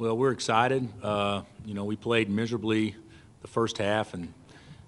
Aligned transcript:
Well, 0.00 0.16
we're 0.16 0.32
excited. 0.32 0.88
Uh, 1.02 1.42
you 1.66 1.74
know, 1.74 1.84
we 1.84 1.94
played 1.94 2.30
miserably 2.30 2.96
the 3.42 3.48
first 3.48 3.76
half, 3.76 4.14
and 4.14 4.32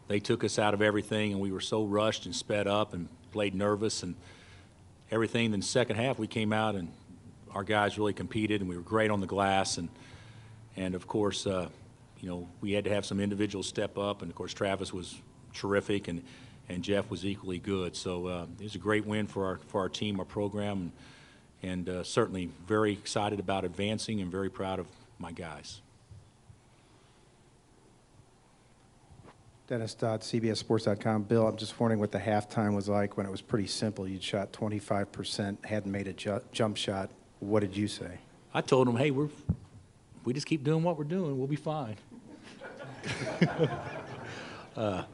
they 0.08 0.20
took 0.20 0.42
us 0.42 0.58
out 0.58 0.72
of 0.72 0.80
everything, 0.80 1.32
and 1.32 1.40
we 1.42 1.52
were 1.52 1.60
so 1.60 1.84
rushed 1.84 2.24
and 2.24 2.34
sped 2.34 2.66
up 2.66 2.94
and 2.94 3.10
played 3.30 3.54
nervous 3.54 4.02
and 4.02 4.14
everything. 5.10 5.50
Then 5.50 5.60
the 5.60 5.66
second 5.66 5.96
half, 5.96 6.18
we 6.18 6.26
came 6.26 6.50
out 6.50 6.76
and 6.76 6.90
our 7.50 7.62
guys 7.62 7.98
really 7.98 8.14
competed, 8.14 8.62
and 8.62 8.70
we 8.70 8.74
were 8.74 8.82
great 8.82 9.10
on 9.10 9.20
the 9.20 9.26
glass. 9.26 9.76
And 9.76 9.90
and 10.78 10.94
of 10.94 11.06
course, 11.06 11.46
uh, 11.46 11.68
you 12.22 12.30
know, 12.30 12.48
we 12.62 12.72
had 12.72 12.84
to 12.84 12.90
have 12.90 13.04
some 13.04 13.20
individuals 13.20 13.66
step 13.66 13.98
up, 13.98 14.22
and 14.22 14.30
of 14.30 14.34
course, 14.34 14.54
Travis 14.54 14.94
was 14.94 15.20
terrific, 15.52 16.08
and 16.08 16.22
and 16.70 16.82
Jeff 16.82 17.10
was 17.10 17.26
equally 17.26 17.58
good. 17.58 17.96
So 17.96 18.28
uh, 18.28 18.46
it 18.58 18.62
was 18.62 18.76
a 18.76 18.78
great 18.78 19.04
win 19.04 19.26
for 19.26 19.44
our 19.44 19.58
for 19.68 19.82
our 19.82 19.90
team, 19.90 20.18
our 20.20 20.24
program, 20.24 20.90
and, 21.62 21.70
and 21.70 21.88
uh, 21.90 22.02
certainly 22.02 22.48
very 22.66 22.92
excited 22.92 23.40
about 23.40 23.66
advancing 23.66 24.22
and 24.22 24.32
very 24.32 24.48
proud 24.48 24.78
of 24.78 24.86
my 25.22 25.32
guys. 25.32 25.80
Dennis 29.68 29.94
Dodd, 29.94 30.20
CBSSports.com. 30.20 31.22
Bill, 31.22 31.46
I'm 31.46 31.56
just 31.56 31.80
wondering 31.80 31.98
what 31.98 32.12
the 32.12 32.18
halftime 32.18 32.74
was 32.74 32.90
like 32.90 33.16
when 33.16 33.24
it 33.24 33.30
was 33.30 33.40
pretty 33.40 33.68
simple. 33.68 34.06
You'd 34.06 34.22
shot 34.22 34.52
25%, 34.52 35.64
hadn't 35.64 35.90
made 35.90 36.08
a 36.08 36.12
ju- 36.12 36.42
jump 36.52 36.76
shot. 36.76 37.10
What 37.40 37.60
did 37.60 37.74
you 37.74 37.88
say? 37.88 38.18
I 38.52 38.60
told 38.60 38.86
them, 38.86 38.96
hey, 38.96 39.10
we're 39.10 39.30
we 40.24 40.32
just 40.32 40.46
keep 40.46 40.62
doing 40.62 40.82
what 40.82 40.98
we're 40.98 41.04
doing, 41.04 41.38
we'll 41.38 41.46
be 41.46 41.56
fine. 41.56 41.96
uh, 44.76 45.04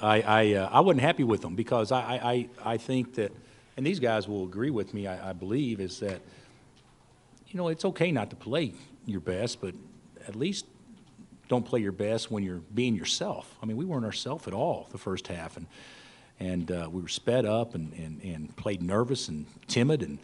I 0.00 0.22
I, 0.22 0.54
uh, 0.54 0.68
I 0.72 0.80
wasn't 0.80 1.02
happy 1.02 1.24
with 1.24 1.40
them 1.40 1.54
because 1.54 1.92
I, 1.92 2.00
I, 2.00 2.48
I 2.72 2.76
think 2.76 3.14
that, 3.14 3.32
and 3.76 3.86
these 3.86 4.00
guys 4.00 4.26
will 4.26 4.44
agree 4.44 4.70
with 4.70 4.92
me. 4.92 5.06
I, 5.06 5.30
I 5.30 5.32
believe 5.32 5.80
is 5.80 6.00
that 6.00 6.20
you 7.48 7.56
know 7.56 7.68
it's 7.68 7.84
okay 7.84 8.10
not 8.10 8.30
to 8.30 8.36
play 8.36 8.74
your 9.06 9.20
best, 9.20 9.60
but 9.60 9.74
at 10.26 10.36
least 10.36 10.66
don't 11.48 11.64
play 11.64 11.80
your 11.80 11.92
best 11.92 12.30
when 12.30 12.42
you're 12.42 12.62
being 12.74 12.94
yourself. 12.94 13.56
I 13.62 13.66
mean, 13.66 13.76
we 13.76 13.84
weren't 13.84 14.04
ourselves 14.04 14.46
at 14.46 14.54
all 14.54 14.88
the 14.92 14.98
first 14.98 15.26
half, 15.28 15.56
and 15.56 15.66
and 16.38 16.70
uh, 16.70 16.88
we 16.90 17.02
were 17.02 17.08
sped 17.08 17.44
up 17.44 17.74
and, 17.74 17.92
and, 17.92 18.22
and 18.22 18.56
played 18.56 18.82
nervous 18.82 19.28
and 19.28 19.46
timid 19.66 20.02
and 20.02 20.18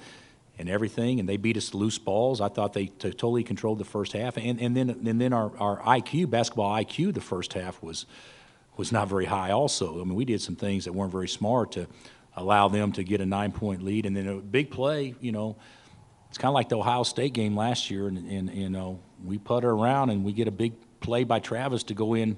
and 0.58 0.70
everything, 0.70 1.20
and 1.20 1.28
they 1.28 1.36
beat 1.36 1.56
us 1.56 1.74
loose 1.74 1.98
balls. 1.98 2.40
I 2.40 2.48
thought 2.48 2.72
they 2.72 2.86
t- 2.86 3.10
totally 3.10 3.44
controlled 3.44 3.78
the 3.78 3.84
first 3.84 4.12
half, 4.12 4.38
and 4.38 4.60
and 4.60 4.76
then 4.76 4.90
and 4.90 5.20
then 5.20 5.32
our, 5.32 5.52
our 5.58 5.80
IQ, 5.82 6.30
basketball 6.30 6.72
IQ, 6.74 7.14
the 7.14 7.20
first 7.20 7.52
half 7.52 7.82
was 7.82 8.06
was 8.76 8.92
not 8.92 9.08
very 9.08 9.26
high. 9.26 9.50
Also, 9.50 10.00
I 10.00 10.04
mean, 10.04 10.14
we 10.14 10.24
did 10.24 10.40
some 10.40 10.56
things 10.56 10.84
that 10.84 10.92
weren't 10.92 11.12
very 11.12 11.28
smart 11.28 11.72
to 11.72 11.86
allow 12.36 12.68
them 12.68 12.92
to 12.92 13.02
get 13.02 13.20
a 13.20 13.26
nine 13.26 13.52
point 13.52 13.82
lead, 13.82 14.06
and 14.06 14.16
then 14.16 14.26
a 14.26 14.36
big 14.36 14.70
play, 14.70 15.14
you 15.20 15.32
know. 15.32 15.56
It's 16.36 16.42
kind 16.42 16.50
of 16.50 16.54
like 16.54 16.68
the 16.68 16.76
Ohio 16.76 17.02
State 17.02 17.32
game 17.32 17.56
last 17.56 17.90
year, 17.90 18.08
and, 18.08 18.18
and 18.18 18.54
you 18.54 18.68
know 18.68 19.00
we 19.24 19.38
putter 19.38 19.70
around 19.70 20.10
and 20.10 20.22
we 20.22 20.34
get 20.34 20.46
a 20.46 20.50
big 20.50 20.74
play 21.00 21.24
by 21.24 21.38
Travis 21.38 21.82
to 21.84 21.94
go 21.94 22.12
in 22.12 22.36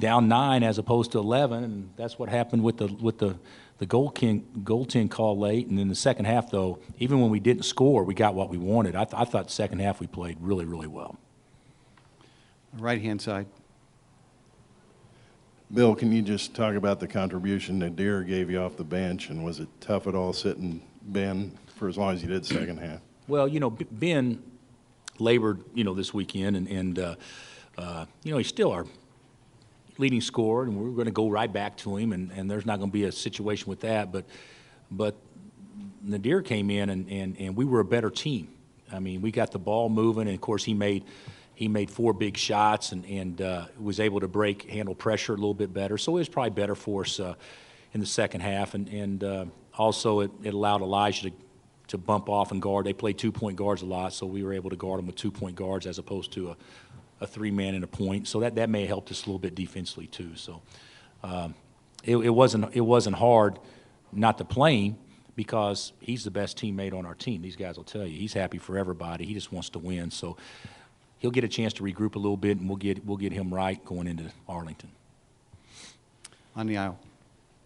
down 0.00 0.26
nine 0.26 0.64
as 0.64 0.76
opposed 0.76 1.12
to 1.12 1.20
11, 1.20 1.62
and 1.62 1.90
that's 1.96 2.18
what 2.18 2.28
happened 2.30 2.64
with 2.64 2.78
the 2.78 2.88
with 2.88 3.18
the 3.18 3.38
the 3.78 3.86
goaltend 3.86 4.42
goaltend 4.64 5.12
call 5.12 5.38
late. 5.38 5.68
And 5.68 5.78
then 5.78 5.86
the 5.86 5.94
second 5.94 6.24
half, 6.24 6.50
though, 6.50 6.80
even 6.98 7.20
when 7.20 7.30
we 7.30 7.38
didn't 7.38 7.62
score, 7.62 8.02
we 8.02 8.12
got 8.12 8.34
what 8.34 8.50
we 8.50 8.58
wanted. 8.58 8.96
I, 8.96 9.04
th- 9.04 9.14
I 9.14 9.24
thought 9.24 9.46
the 9.46 9.52
second 9.52 9.78
half 9.78 10.00
we 10.00 10.08
played 10.08 10.38
really 10.40 10.64
really 10.64 10.88
well. 10.88 11.16
Right 12.76 13.00
hand 13.00 13.22
side. 13.22 13.46
Bill, 15.72 15.94
can 15.94 16.10
you 16.10 16.22
just 16.22 16.56
talk 16.56 16.74
about 16.74 16.98
the 16.98 17.06
contribution 17.06 17.78
that 17.78 17.94
Deer 17.94 18.24
gave 18.24 18.50
you 18.50 18.58
off 18.60 18.76
the 18.76 18.82
bench, 18.82 19.30
and 19.30 19.44
was 19.44 19.60
it 19.60 19.68
tough 19.80 20.08
at 20.08 20.16
all 20.16 20.32
sitting 20.32 20.82
Ben 21.02 21.56
for 21.76 21.86
as 21.86 21.96
long 21.96 22.14
as 22.14 22.20
you 22.20 22.28
did 22.28 22.44
second 22.44 22.78
half? 22.78 22.98
Well, 23.28 23.46
you 23.46 23.60
know, 23.60 23.68
Ben 23.68 24.42
labored, 25.18 25.62
you 25.74 25.84
know, 25.84 25.92
this 25.92 26.14
weekend, 26.14 26.56
and, 26.56 26.66
and 26.66 26.98
uh, 26.98 27.14
uh, 27.76 28.06
you 28.24 28.32
know, 28.32 28.38
he's 28.38 28.48
still 28.48 28.72
our 28.72 28.86
leading 29.98 30.22
scorer, 30.22 30.64
and 30.64 30.74
we're 30.74 30.88
going 30.92 31.04
to 31.04 31.12
go 31.12 31.28
right 31.28 31.52
back 31.52 31.76
to 31.78 31.98
him, 31.98 32.14
and, 32.14 32.32
and 32.32 32.50
there's 32.50 32.64
not 32.64 32.78
going 32.78 32.88
to 32.88 32.92
be 32.92 33.04
a 33.04 33.12
situation 33.12 33.68
with 33.68 33.80
that. 33.80 34.10
But, 34.10 34.24
but 34.90 35.14
Nadir 36.02 36.40
came 36.40 36.70
in, 36.70 36.88
and, 36.88 37.06
and, 37.10 37.36
and 37.38 37.54
we 37.54 37.66
were 37.66 37.80
a 37.80 37.84
better 37.84 38.08
team. 38.08 38.48
I 38.90 38.98
mean, 38.98 39.20
we 39.20 39.30
got 39.30 39.52
the 39.52 39.58
ball 39.58 39.90
moving, 39.90 40.22
and 40.22 40.34
of 40.34 40.40
course, 40.40 40.64
he 40.64 40.72
made 40.72 41.04
he 41.54 41.66
made 41.66 41.90
four 41.90 42.12
big 42.12 42.36
shots 42.36 42.92
and, 42.92 43.04
and 43.04 43.42
uh, 43.42 43.66
was 43.80 43.98
able 43.98 44.20
to 44.20 44.28
break 44.28 44.70
handle 44.70 44.94
pressure 44.94 45.32
a 45.32 45.36
little 45.36 45.54
bit 45.54 45.74
better. 45.74 45.98
So 45.98 46.12
it 46.12 46.20
was 46.20 46.28
probably 46.28 46.50
better 46.50 46.76
for 46.76 47.02
us 47.02 47.18
uh, 47.18 47.34
in 47.92 47.98
the 47.98 48.06
second 48.06 48.42
half, 48.42 48.74
and 48.74 48.88
and 48.88 49.24
uh, 49.24 49.44
also 49.74 50.20
it, 50.20 50.30
it 50.44 50.54
allowed 50.54 50.82
Elijah 50.82 51.30
to 51.30 51.36
to 51.88 51.98
bump 51.98 52.28
off 52.28 52.52
and 52.52 52.62
guard. 52.62 52.86
They 52.86 52.92
play 52.92 53.12
two 53.12 53.32
point 53.32 53.56
guards 53.56 53.82
a 53.82 53.86
lot, 53.86 54.12
so 54.12 54.26
we 54.26 54.42
were 54.42 54.52
able 54.52 54.70
to 54.70 54.76
guard 54.76 54.98
them 54.98 55.06
with 55.06 55.16
two 55.16 55.30
point 55.30 55.56
guards 55.56 55.86
as 55.86 55.98
opposed 55.98 56.32
to 56.32 56.50
a 56.50 56.56
a 57.20 57.26
three 57.26 57.50
man 57.50 57.74
and 57.74 57.84
a 57.84 57.88
point. 57.88 58.28
So 58.28 58.40
that, 58.40 58.54
that 58.56 58.70
may 58.70 58.80
have 58.80 58.88
helped 58.88 59.10
us 59.10 59.24
a 59.24 59.26
little 59.26 59.38
bit 59.38 59.54
defensively 59.54 60.06
too. 60.06 60.36
So 60.36 60.62
um, 61.22 61.54
it, 62.04 62.16
it, 62.16 62.30
wasn't 62.30 62.74
it 62.74 62.80
wasn't 62.80 63.16
hard 63.16 63.58
not 64.12 64.38
to 64.38 64.44
play 64.44 64.86
him 64.86 64.96
because 65.36 65.92
he's 66.00 66.24
the 66.24 66.30
best 66.30 66.58
teammate 66.58 66.94
on 66.94 67.06
our 67.06 67.14
team. 67.14 67.42
These 67.42 67.56
guys 67.56 67.76
will 67.76 67.84
tell 67.84 68.06
you 68.06 68.18
he's 68.18 68.32
happy 68.32 68.58
for 68.58 68.78
everybody. 68.78 69.24
He 69.24 69.34
just 69.34 69.52
wants 69.52 69.68
to 69.70 69.78
win. 69.78 70.10
So 70.10 70.36
he'll 71.18 71.30
get 71.30 71.44
a 71.44 71.48
chance 71.48 71.72
to 71.74 71.82
regroup 71.82 72.14
a 72.14 72.18
little 72.18 72.36
bit, 72.36 72.58
and 72.58 72.68
we'll 72.68 72.76
get 72.76 73.04
we'll 73.04 73.16
get 73.16 73.32
him 73.32 73.52
right 73.52 73.82
going 73.84 74.06
into 74.06 74.30
Arlington. 74.48 74.90
On 76.56 76.66
the 76.66 76.76
aisle. 76.76 76.98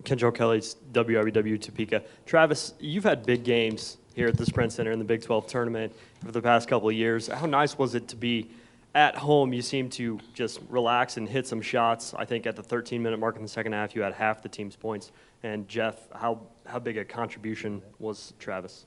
Kendrell 0.05 0.35
Kelly's 0.35 0.75
WIBW 0.93 1.61
Topeka. 1.61 2.03
Travis, 2.27 2.75
you've 2.81 3.05
had 3.05 3.25
big 3.25 3.45
games 3.45 3.99
here 4.13 4.29
at 4.29 4.37
the 4.37 4.47
Sprint 4.47 4.73
Center 4.73 4.93
in 4.93 4.99
the 4.99 5.05
Big 5.05 5.23
12 5.23 5.47
tournament 5.47 5.93
for 6.25 6.33
the 6.33 6.43
past 6.43 6.69
couple 6.69 6.89
of 6.89 6.95
years. 6.95 7.29
How 7.29 7.47
nice 7.47 7.77
was 7.77 7.95
it 7.95 8.09
to 8.09 8.17
be 8.17 8.51
at 8.95 9.17
home, 9.17 9.53
you 9.53 9.63
seemed 9.63 9.93
to 9.93 10.21
just 10.35 10.61
relax 10.69 11.17
and 11.17 11.29
hit 11.29 11.47
some 11.47 11.63
shots. 11.63 12.15
I 12.15 12.25
think 12.25 12.47
at 12.47 12.57
the 12.57 12.63
13 12.63 13.03
minute 13.03 13.19
mark 13.19 13.37
in 13.37 13.43
the 13.43 13.49
second 13.49 13.73
half, 13.73 13.95
you 13.95 14.03
had 14.03 14.13
half 14.13 14.43
the 14.43 14.49
team's 14.49 14.77
points. 14.77 15.13
And 15.43 15.67
Jeff, 15.67 15.97
how, 16.13 16.41
how 16.67 16.79
big 16.79 16.99
a 16.99 17.05
contribution 17.05 17.83
was 17.99 18.35
Travis? 18.39 18.87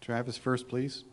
Travis, 0.00 0.36
first, 0.36 0.68
please. 0.68 1.04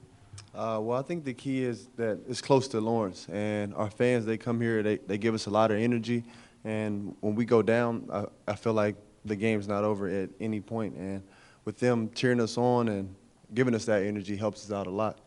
Uh, 0.53 0.79
well, 0.81 0.97
I 0.97 1.01
think 1.01 1.25
the 1.25 1.33
key 1.33 1.63
is 1.63 1.87
that 1.97 2.19
it's 2.27 2.41
close 2.41 2.67
to 2.69 2.79
Lawrence, 2.79 3.27
and 3.29 3.73
our 3.75 3.89
fans, 3.89 4.25
they 4.25 4.37
come 4.37 4.61
here, 4.61 4.81
they, 4.81 4.97
they 4.97 5.17
give 5.17 5.33
us 5.33 5.47
a 5.47 5.49
lot 5.49 5.69
of 5.69 5.77
energy. 5.77 6.23
And 6.63 7.15
when 7.19 7.35
we 7.35 7.45
go 7.45 7.61
down, 7.61 8.07
I, 8.11 8.25
I 8.47 8.55
feel 8.55 8.73
like 8.73 8.95
the 9.25 9.35
game's 9.35 9.67
not 9.67 9.83
over 9.83 10.07
at 10.07 10.29
any 10.39 10.61
point. 10.61 10.95
And 10.95 11.23
with 11.65 11.79
them 11.79 12.09
cheering 12.13 12.39
us 12.39 12.57
on 12.57 12.87
and 12.87 13.15
giving 13.53 13.75
us 13.75 13.85
that 13.85 14.03
energy 14.03 14.35
helps 14.35 14.65
us 14.65 14.71
out 14.71 14.87
a 14.87 14.91
lot. 14.91 15.17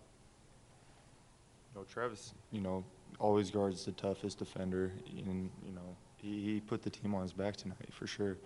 You 1.74 1.80
know, 1.80 1.86
Travis, 1.86 2.34
you 2.50 2.60
know, 2.60 2.84
always 3.18 3.50
guards 3.50 3.84
the 3.84 3.92
toughest 3.92 4.38
defender, 4.38 4.92
and 5.26 5.50
you 5.66 5.72
know, 5.72 5.96
he, 6.16 6.42
he 6.54 6.60
put 6.60 6.82
the 6.82 6.90
team 6.90 7.14
on 7.14 7.22
his 7.22 7.32
back 7.32 7.56
tonight 7.56 7.92
for 7.92 8.06
sure. 8.06 8.36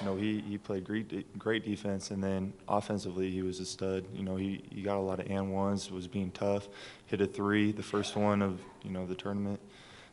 You 0.00 0.06
know, 0.06 0.16
he, 0.16 0.40
he 0.40 0.56
played 0.56 0.84
great 0.84 1.38
great 1.38 1.64
defense, 1.64 2.10
and 2.10 2.22
then 2.22 2.52
offensively 2.66 3.30
he 3.30 3.42
was 3.42 3.60
a 3.60 3.66
stud. 3.66 4.04
You 4.14 4.24
know, 4.24 4.36
he, 4.36 4.62
he 4.70 4.82
got 4.82 4.96
a 4.96 5.00
lot 5.00 5.20
of 5.20 5.30
and 5.30 5.52
ones, 5.52 5.90
was 5.90 6.08
being 6.08 6.30
tough, 6.30 6.68
hit 7.06 7.20
a 7.20 7.26
three, 7.26 7.72
the 7.72 7.82
first 7.82 8.16
one 8.16 8.40
of 8.40 8.60
you 8.82 8.90
know 8.90 9.06
the 9.06 9.14
tournament 9.14 9.60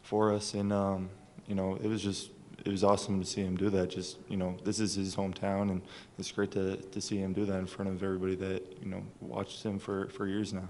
for 0.04 0.34
us, 0.34 0.54
and 0.54 0.74
um, 0.74 1.10
you 1.48 1.56
know 1.56 1.76
it 1.82 1.88
was 1.88 2.04
just 2.04 2.32
it 2.66 2.72
was 2.72 2.84
awesome 2.84 3.20
to 3.20 3.26
see 3.26 3.42
him 3.42 3.56
do 3.58 3.70
that. 3.70 3.90
Just 3.90 4.18
you 4.28 4.38
know, 4.38 4.58
this 4.64 4.80
is 4.80 4.96
his 4.96 5.16
hometown, 5.16 5.70
and 5.70 5.82
it's 6.18 6.32
great 6.32 6.52
to 6.52 6.78
to 6.78 7.02
see 7.02 7.18
him 7.18 7.34
do 7.34 7.46
that 7.46 7.58
in 7.58 7.66
front 7.66 7.92
of 7.92 8.04
everybody 8.04 8.36
that 8.36 8.78
you 8.82 8.90
know 8.90 9.04
watched 9.22 9.64
him 9.64 9.80
for 9.80 10.08
for 10.10 10.28
years 10.28 10.54
now. 10.54 10.70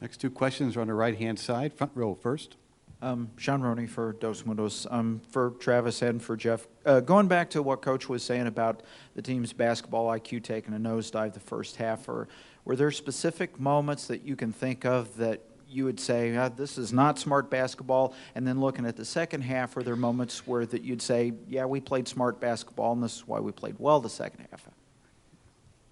Next 0.00 0.16
two 0.16 0.30
questions 0.30 0.76
are 0.76 0.80
on 0.80 0.88
the 0.88 0.94
right 0.94 1.16
hand 1.16 1.38
side. 1.38 1.72
Front 1.72 1.92
row 1.94 2.14
first. 2.14 2.56
Um, 3.00 3.30
Sean 3.36 3.62
Roney 3.62 3.86
for 3.86 4.12
Dos 4.12 4.42
Mundos. 4.42 4.86
Um, 4.90 5.20
for 5.30 5.50
Travis 5.58 6.02
and 6.02 6.22
for 6.22 6.36
Jeff, 6.36 6.68
uh, 6.86 7.00
going 7.00 7.26
back 7.26 7.50
to 7.50 7.62
what 7.62 7.82
Coach 7.82 8.08
was 8.08 8.22
saying 8.22 8.46
about 8.46 8.82
the 9.14 9.22
team's 9.22 9.52
basketball 9.52 10.06
IQ 10.06 10.44
taking 10.44 10.72
a 10.74 10.78
nosedive 10.78 11.34
the 11.34 11.40
first 11.40 11.76
half, 11.76 12.08
or 12.08 12.28
were 12.64 12.76
there 12.76 12.92
specific 12.92 13.58
moments 13.58 14.06
that 14.06 14.22
you 14.22 14.36
can 14.36 14.52
think 14.52 14.84
of 14.84 15.16
that 15.16 15.40
you 15.72 15.84
would 15.84 15.98
say 15.98 16.36
ah, 16.36 16.48
this 16.48 16.78
is 16.78 16.92
not 16.92 17.18
smart 17.18 17.50
basketball? 17.50 18.14
And 18.34 18.46
then 18.46 18.60
looking 18.60 18.86
at 18.86 18.96
the 18.96 19.04
second 19.04 19.42
half, 19.42 19.74
were 19.76 19.82
there 19.82 19.96
moments 19.96 20.46
where 20.46 20.66
that 20.66 20.82
you'd 20.82 21.02
say, 21.02 21.32
yeah, 21.48 21.64
we 21.64 21.80
played 21.80 22.08
smart 22.08 22.40
basketball, 22.40 22.92
and 22.92 23.02
this 23.02 23.16
is 23.16 23.26
why 23.26 23.40
we 23.40 23.52
played 23.52 23.76
well 23.78 24.00
the 24.00 24.10
second 24.10 24.46
half? 24.50 24.68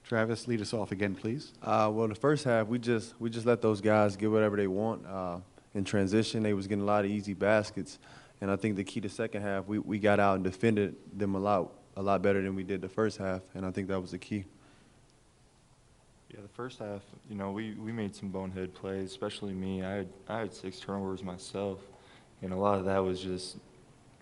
Travis, 0.05 0.49
lead 0.49 0.61
us 0.61 0.75
off 0.75 0.91
again, 0.91 1.15
please. 1.15 1.53
Uh, 1.63 1.89
well, 1.93 2.09
the 2.09 2.17
first 2.17 2.43
half, 2.43 2.67
we 2.67 2.81
just 2.81 3.15
we 3.21 3.31
just 3.31 3.47
let 3.47 3.63
those 3.63 3.81
guys 3.81 4.17
get 4.17 4.31
whatever 4.31 4.57
they 4.57 4.67
want. 4.67 5.07
Uh, 5.07 5.39
in 5.75 5.85
transition, 5.85 6.43
they 6.43 6.53
was 6.53 6.67
getting 6.67 6.83
a 6.83 6.87
lot 6.87 7.05
of 7.05 7.11
easy 7.13 7.33
baskets, 7.33 7.99
and 8.41 8.51
I 8.51 8.57
think 8.57 8.75
the 8.75 8.83
key 8.83 9.01
to 9.03 9.09
second 9.09 9.43
half, 9.43 9.67
we, 9.67 9.79
we 9.79 10.01
got 10.01 10.19
out 10.19 10.35
and 10.35 10.43
defended 10.43 10.97
them 11.17 11.37
a 11.37 11.39
lot 11.39 11.73
a 11.97 12.03
lot 12.03 12.23
better 12.23 12.43
than 12.43 12.57
we 12.57 12.65
did 12.65 12.81
the 12.81 12.89
first 12.89 13.19
half, 13.19 13.43
and 13.55 13.65
I 13.65 13.71
think 13.71 13.89
that 13.89 14.01
was 14.01 14.11
the 14.11 14.19
key. 14.19 14.45
Yeah, 16.33 16.43
the 16.43 16.49
first 16.49 16.79
half, 16.79 17.03
you 17.29 17.35
know, 17.35 17.51
we, 17.51 17.73
we 17.73 17.91
made 17.91 18.15
some 18.15 18.29
bonehead 18.29 18.73
plays, 18.73 19.11
especially 19.11 19.53
me. 19.53 19.83
I 19.83 19.91
had 19.91 20.09
I 20.29 20.39
had 20.39 20.55
six 20.55 20.79
turnovers 20.79 21.25
myself, 21.25 21.81
and 22.41 22.53
a 22.53 22.57
lot 22.57 22.79
of 22.79 22.85
that 22.85 22.99
was 22.99 23.21
just, 23.21 23.57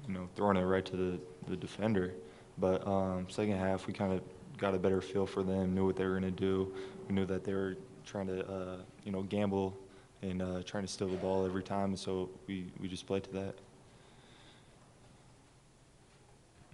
you 0.07 0.15
know, 0.15 0.27
throwing 0.35 0.57
it 0.57 0.63
right 0.63 0.87
to 0.87 0.97
the, 0.97 1.21
the 1.49 1.57
defender. 1.57 2.15
But 2.57 2.87
um, 2.87 3.27
second 3.29 3.59
half, 3.59 3.87
we 3.87 3.93
kind 3.93 4.15
of 4.15 4.23
got 4.57 4.75
a 4.75 4.79
better 4.79 5.03
feel 5.03 5.27
for 5.27 5.43
them, 5.43 5.75
knew 5.75 5.85
what 5.85 5.97
they 5.97 6.05
were 6.05 6.19
going 6.19 6.35
to 6.35 6.41
do. 6.41 6.73
We 7.09 7.15
knew 7.15 7.27
that 7.27 7.45
they 7.45 7.53
were 7.53 7.77
trying 8.07 8.29
to, 8.29 8.47
uh, 8.51 8.77
you 9.05 9.13
know, 9.13 9.23
gamble 9.23 9.77
and 10.23 10.41
uh, 10.41 10.63
trying 10.65 10.85
to 10.85 10.89
steal 10.91 11.09
the 11.09 11.17
ball 11.19 11.45
every 11.45 11.63
time. 11.63 11.95
So 11.95 12.31
we, 12.47 12.73
we 12.81 12.89
just 12.89 13.07
played 13.07 13.25
to 13.25 13.33
that. 13.33 13.55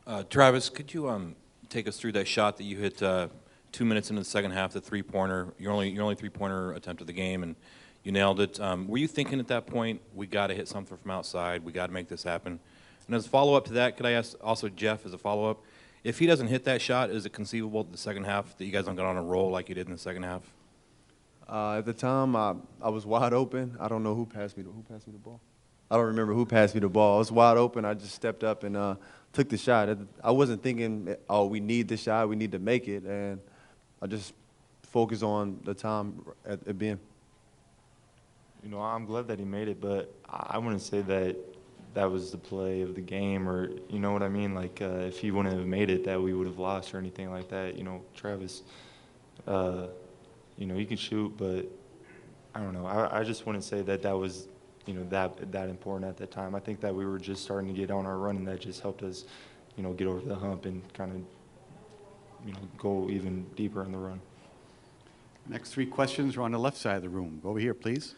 Uh, 0.07 0.23
Travis, 0.23 0.69
could 0.69 0.95
you 0.95 1.09
um, 1.09 1.35
take 1.69 1.89
us 1.89 1.97
through 1.97 2.13
that 2.13 2.29
shot 2.29 2.57
that 2.59 2.65
you 2.65 2.77
hit 2.77 3.03
uh, 3.03 3.29
two 3.75 3.85
minutes 3.85 4.09
into 4.09 4.23
the 4.23 4.29
second 4.29 4.53
half, 4.53 4.73
the 4.73 4.81
three-pointer, 4.81 5.53
your 5.59 5.73
only 5.73 5.91
your 5.91 6.05
only 6.05 6.15
three-pointer 6.15 6.73
attempt 6.75 7.01
of 7.01 7.09
the 7.09 7.13
game, 7.13 7.43
and 7.43 7.57
you 8.05 8.13
nailed 8.13 8.41
it. 8.41 8.61
Um, 8.61 8.87
were 8.87 8.99
you 8.99 9.09
thinking 9.09 9.41
at 9.41 9.49
that 9.49 9.67
point, 9.67 10.01
we 10.15 10.29
got 10.29 10.47
to 10.47 10.55
hit 10.55 10.69
something 10.69 10.97
from 10.97 11.11
outside, 11.11 11.65
we 11.65 11.73
got 11.73 11.89
to 11.89 11.93
make 11.93 12.09
this 12.09 12.23
happen? 12.23 12.61
And 13.07 13.17
as 13.17 13.27
a 13.27 13.29
follow-up 13.29 13.65
to 13.67 13.73
that, 13.75 13.97
could 13.97 14.07
I 14.07 14.13
ask 14.13 14.37
also 14.43 14.69
Jeff 14.69 15.05
as 15.05 15.13
a 15.13 15.19
follow-up, 15.19 15.61
if 16.05 16.21
he 16.21 16.27
doesn't 16.27 16.47
hit 16.47 16.65
that 16.65 16.81
shot, 16.81 17.11
is 17.11 17.27
it 17.27 17.33
conceivable 17.33 17.83
the 17.83 17.99
second 17.99 18.25
half 18.25 18.57
that 18.57 18.65
you 18.65 18.71
guys 18.71 18.85
don't 18.85 18.95
get 18.95 19.05
on 19.05 19.17
a 19.17 19.23
roll 19.23 19.51
like 19.51 19.69
you 19.69 19.75
did 19.75 19.87
in 19.87 19.93
the 19.93 19.99
second 19.99 20.23
half? 20.23 20.43
Uh, 21.49 21.79
at 21.79 21.85
the 21.85 21.93
time, 21.93 22.37
I, 22.37 22.55
I 22.81 22.91
was 22.91 23.05
wide 23.05 23.33
open. 23.33 23.77
I 23.81 23.89
don't 23.89 24.05
know 24.05 24.15
who 24.15 24.25
passed 24.25 24.57
me 24.57 24.63
the, 24.63 24.71
who 24.71 24.83
passed 24.83 25.07
me 25.09 25.13
the 25.13 25.19
ball. 25.19 25.41
I 25.91 25.97
don't 25.97 26.07
remember 26.07 26.33
who 26.33 26.47
passed 26.47 26.75
me 26.75 26.81
the 26.81 26.89
ball. 26.89 27.17
I 27.17 27.19
was 27.19 27.33
wide 27.33 27.57
open. 27.57 27.85
I 27.85 27.95
just 27.95 28.15
stepped 28.15 28.45
up 28.45 28.65
and 28.65 28.77
uh, 28.77 28.95
took 29.33 29.49
the 29.49 29.59
shot. 29.59 29.89
I 30.23 30.31
wasn't 30.31 30.63
thinking, 30.63 31.17
oh, 31.29 31.47
we 31.47 31.61
need 31.61 31.89
the 31.89 31.97
shot. 31.97 32.29
We 32.29 32.37
need 32.37 32.53
to 32.53 32.59
make 32.59 32.89
it. 32.89 33.03
And 33.03 33.41
I 34.05 34.07
just 34.07 34.35
focus 34.83 35.23
on 35.23 35.59
the 35.65 35.73
time 35.73 36.23
at, 36.45 36.69
at 36.69 36.79
being. 36.79 37.01
You 38.63 38.71
know, 38.71 38.81
I'm 38.81 39.07
glad 39.07 39.29
that 39.29 39.39
he 39.39 39.47
made 39.47 39.69
it, 39.69 39.81
but 39.81 40.15
I 40.29 40.59
wouldn't 40.59 40.83
say 40.83 41.01
that 41.01 41.37
that 41.95 42.11
was 42.11 42.31
the 42.31 42.37
play 42.37 42.83
of 42.83 42.95
the 42.95 43.01
game, 43.01 43.49
or 43.49 43.71
you 43.89 43.99
know 43.99 44.13
what 44.13 44.23
I 44.23 44.29
mean. 44.29 44.55
Like 44.55 44.83
uh, 44.83 45.07
if 45.09 45.19
he 45.19 45.31
wouldn't 45.31 45.57
have 45.57 45.67
made 45.67 45.89
it, 45.89 46.05
that 46.05 46.21
we 46.21 46.35
would 46.35 46.47
have 46.47 46.59
lost 46.59 46.95
or 46.95 46.99
anything 46.99 47.31
like 47.31 47.49
that. 47.49 47.79
You 47.79 47.85
know, 47.85 48.03
Travis, 48.15 48.63
uh, 49.47 49.87
you 50.59 50.67
know, 50.67 50.77
he 50.77 50.85
can 50.85 50.99
shoot, 50.99 51.33
but 51.39 51.67
I 52.55 52.61
don't 52.61 52.75
know. 52.75 52.87
I, 52.87 53.21
I 53.21 53.25
just 53.25 53.47
wouldn't 53.47 53.65
say 53.65 53.81
that 53.83 54.03
that 54.03 54.17
was, 54.17 54.49
you 54.85 54.93
know, 54.93 55.05
that 55.09 55.51
that 55.51 55.71
important 55.71 56.11
at 56.11 56.19
that 56.19 56.31
time. 56.31 56.55
I 56.55 56.61
think 56.61 56.81
that 56.81 56.95
we 56.95 57.07
were 57.07 57.19
just 57.19 57.43
starting 57.43 57.69
to 57.69 57.75
get 57.75 57.91
on 57.91 58.05
our 58.05 58.19
run, 58.19 58.37
and 58.37 58.47
that 58.49 58.61
just 58.61 58.83
helped 58.83 59.03
us, 59.03 59.25
you 59.77 59.83
know, 59.83 59.95
get 59.95 60.09
over 60.09 60.21
the 60.21 60.37
hump 60.37 60.67
and 60.67 60.83
kind 60.93 61.11
of, 61.11 61.23
you 62.47 62.53
know, 62.53 62.59
go 62.79 63.09
even 63.11 63.45
deeper 63.57 63.83
in 63.85 63.93
the 63.93 63.99
run. 63.99 64.21
Next 65.49 65.73
three 65.73 65.87
questions 65.87 66.37
are 66.37 66.43
on 66.43 66.53
the 66.53 66.59
left 66.59 66.77
side 66.77 66.97
of 66.97 67.03
the 67.03 67.09
room. 67.09 67.41
Go 67.43 67.51
over 67.51 67.59
here, 67.59 67.75
please. 67.75 68.15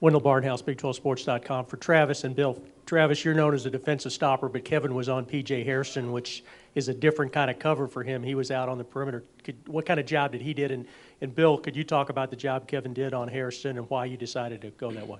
Wendell 0.00 0.20
Barnhouse, 0.20 0.62
Big12Sports.com. 0.62 1.66
For 1.66 1.76
Travis 1.76 2.24
and 2.24 2.36
Bill, 2.36 2.62
Travis, 2.86 3.24
you're 3.24 3.34
known 3.34 3.52
as 3.54 3.66
a 3.66 3.70
defensive 3.70 4.12
stopper, 4.12 4.48
but 4.48 4.64
Kevin 4.64 4.94
was 4.94 5.08
on 5.08 5.24
PJ 5.24 5.64
Hairston, 5.64 6.12
which 6.12 6.44
is 6.74 6.88
a 6.88 6.94
different 6.94 7.32
kind 7.32 7.50
of 7.50 7.58
cover 7.58 7.88
for 7.88 8.04
him. 8.04 8.22
He 8.22 8.34
was 8.34 8.50
out 8.50 8.68
on 8.68 8.78
the 8.78 8.84
perimeter. 8.84 9.24
Could, 9.42 9.56
what 9.66 9.86
kind 9.86 9.98
of 9.98 10.06
job 10.06 10.32
did 10.32 10.40
he 10.40 10.54
did? 10.54 10.70
And, 10.70 10.86
and 11.20 11.34
Bill, 11.34 11.58
could 11.58 11.74
you 11.74 11.82
talk 11.82 12.10
about 12.10 12.30
the 12.30 12.36
job 12.36 12.68
Kevin 12.68 12.92
did 12.92 13.12
on 13.12 13.28
Hairston 13.28 13.76
and 13.76 13.90
why 13.90 14.04
you 14.04 14.16
decided 14.16 14.60
to 14.62 14.70
go 14.70 14.90
that 14.92 15.06
way? 15.06 15.18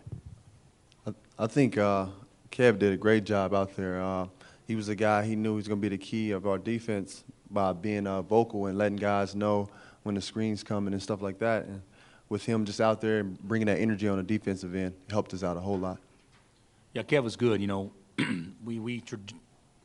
I, 1.06 1.12
I 1.40 1.46
think 1.48 1.76
uh, 1.76 2.06
Kev 2.52 2.78
did 2.78 2.92
a 2.92 2.96
great 2.96 3.24
job 3.24 3.54
out 3.54 3.74
there. 3.74 4.00
Uh, 4.00 4.26
he 4.68 4.76
was 4.76 4.90
a 4.90 4.94
guy 4.94 5.24
he 5.24 5.34
knew 5.34 5.52
he 5.52 5.56
was 5.56 5.66
going 5.66 5.80
to 5.80 5.88
be 5.88 5.96
the 5.96 6.02
key 6.02 6.30
of 6.30 6.46
our 6.46 6.58
defense 6.58 7.24
by 7.50 7.72
being 7.72 8.06
uh, 8.06 8.20
vocal 8.20 8.66
and 8.66 8.76
letting 8.76 8.96
guys 8.96 9.34
know 9.34 9.66
when 10.02 10.14
the 10.14 10.20
screens 10.20 10.62
coming 10.62 10.92
and 10.92 11.02
stuff 11.02 11.22
like 11.22 11.38
that. 11.38 11.64
And 11.64 11.80
with 12.28 12.44
him 12.44 12.66
just 12.66 12.78
out 12.78 13.00
there 13.00 13.20
and 13.20 13.38
bringing 13.40 13.66
that 13.66 13.78
energy 13.78 14.06
on 14.06 14.18
the 14.18 14.22
defensive 14.22 14.74
end, 14.74 14.94
helped 15.10 15.32
us 15.32 15.42
out 15.42 15.56
a 15.56 15.60
whole 15.60 15.78
lot. 15.78 15.98
Yeah, 16.92 17.02
Kev 17.02 17.22
was 17.22 17.34
good. 17.34 17.62
You 17.62 17.66
know, 17.66 17.92
we, 18.64 18.78
we, 18.78 19.02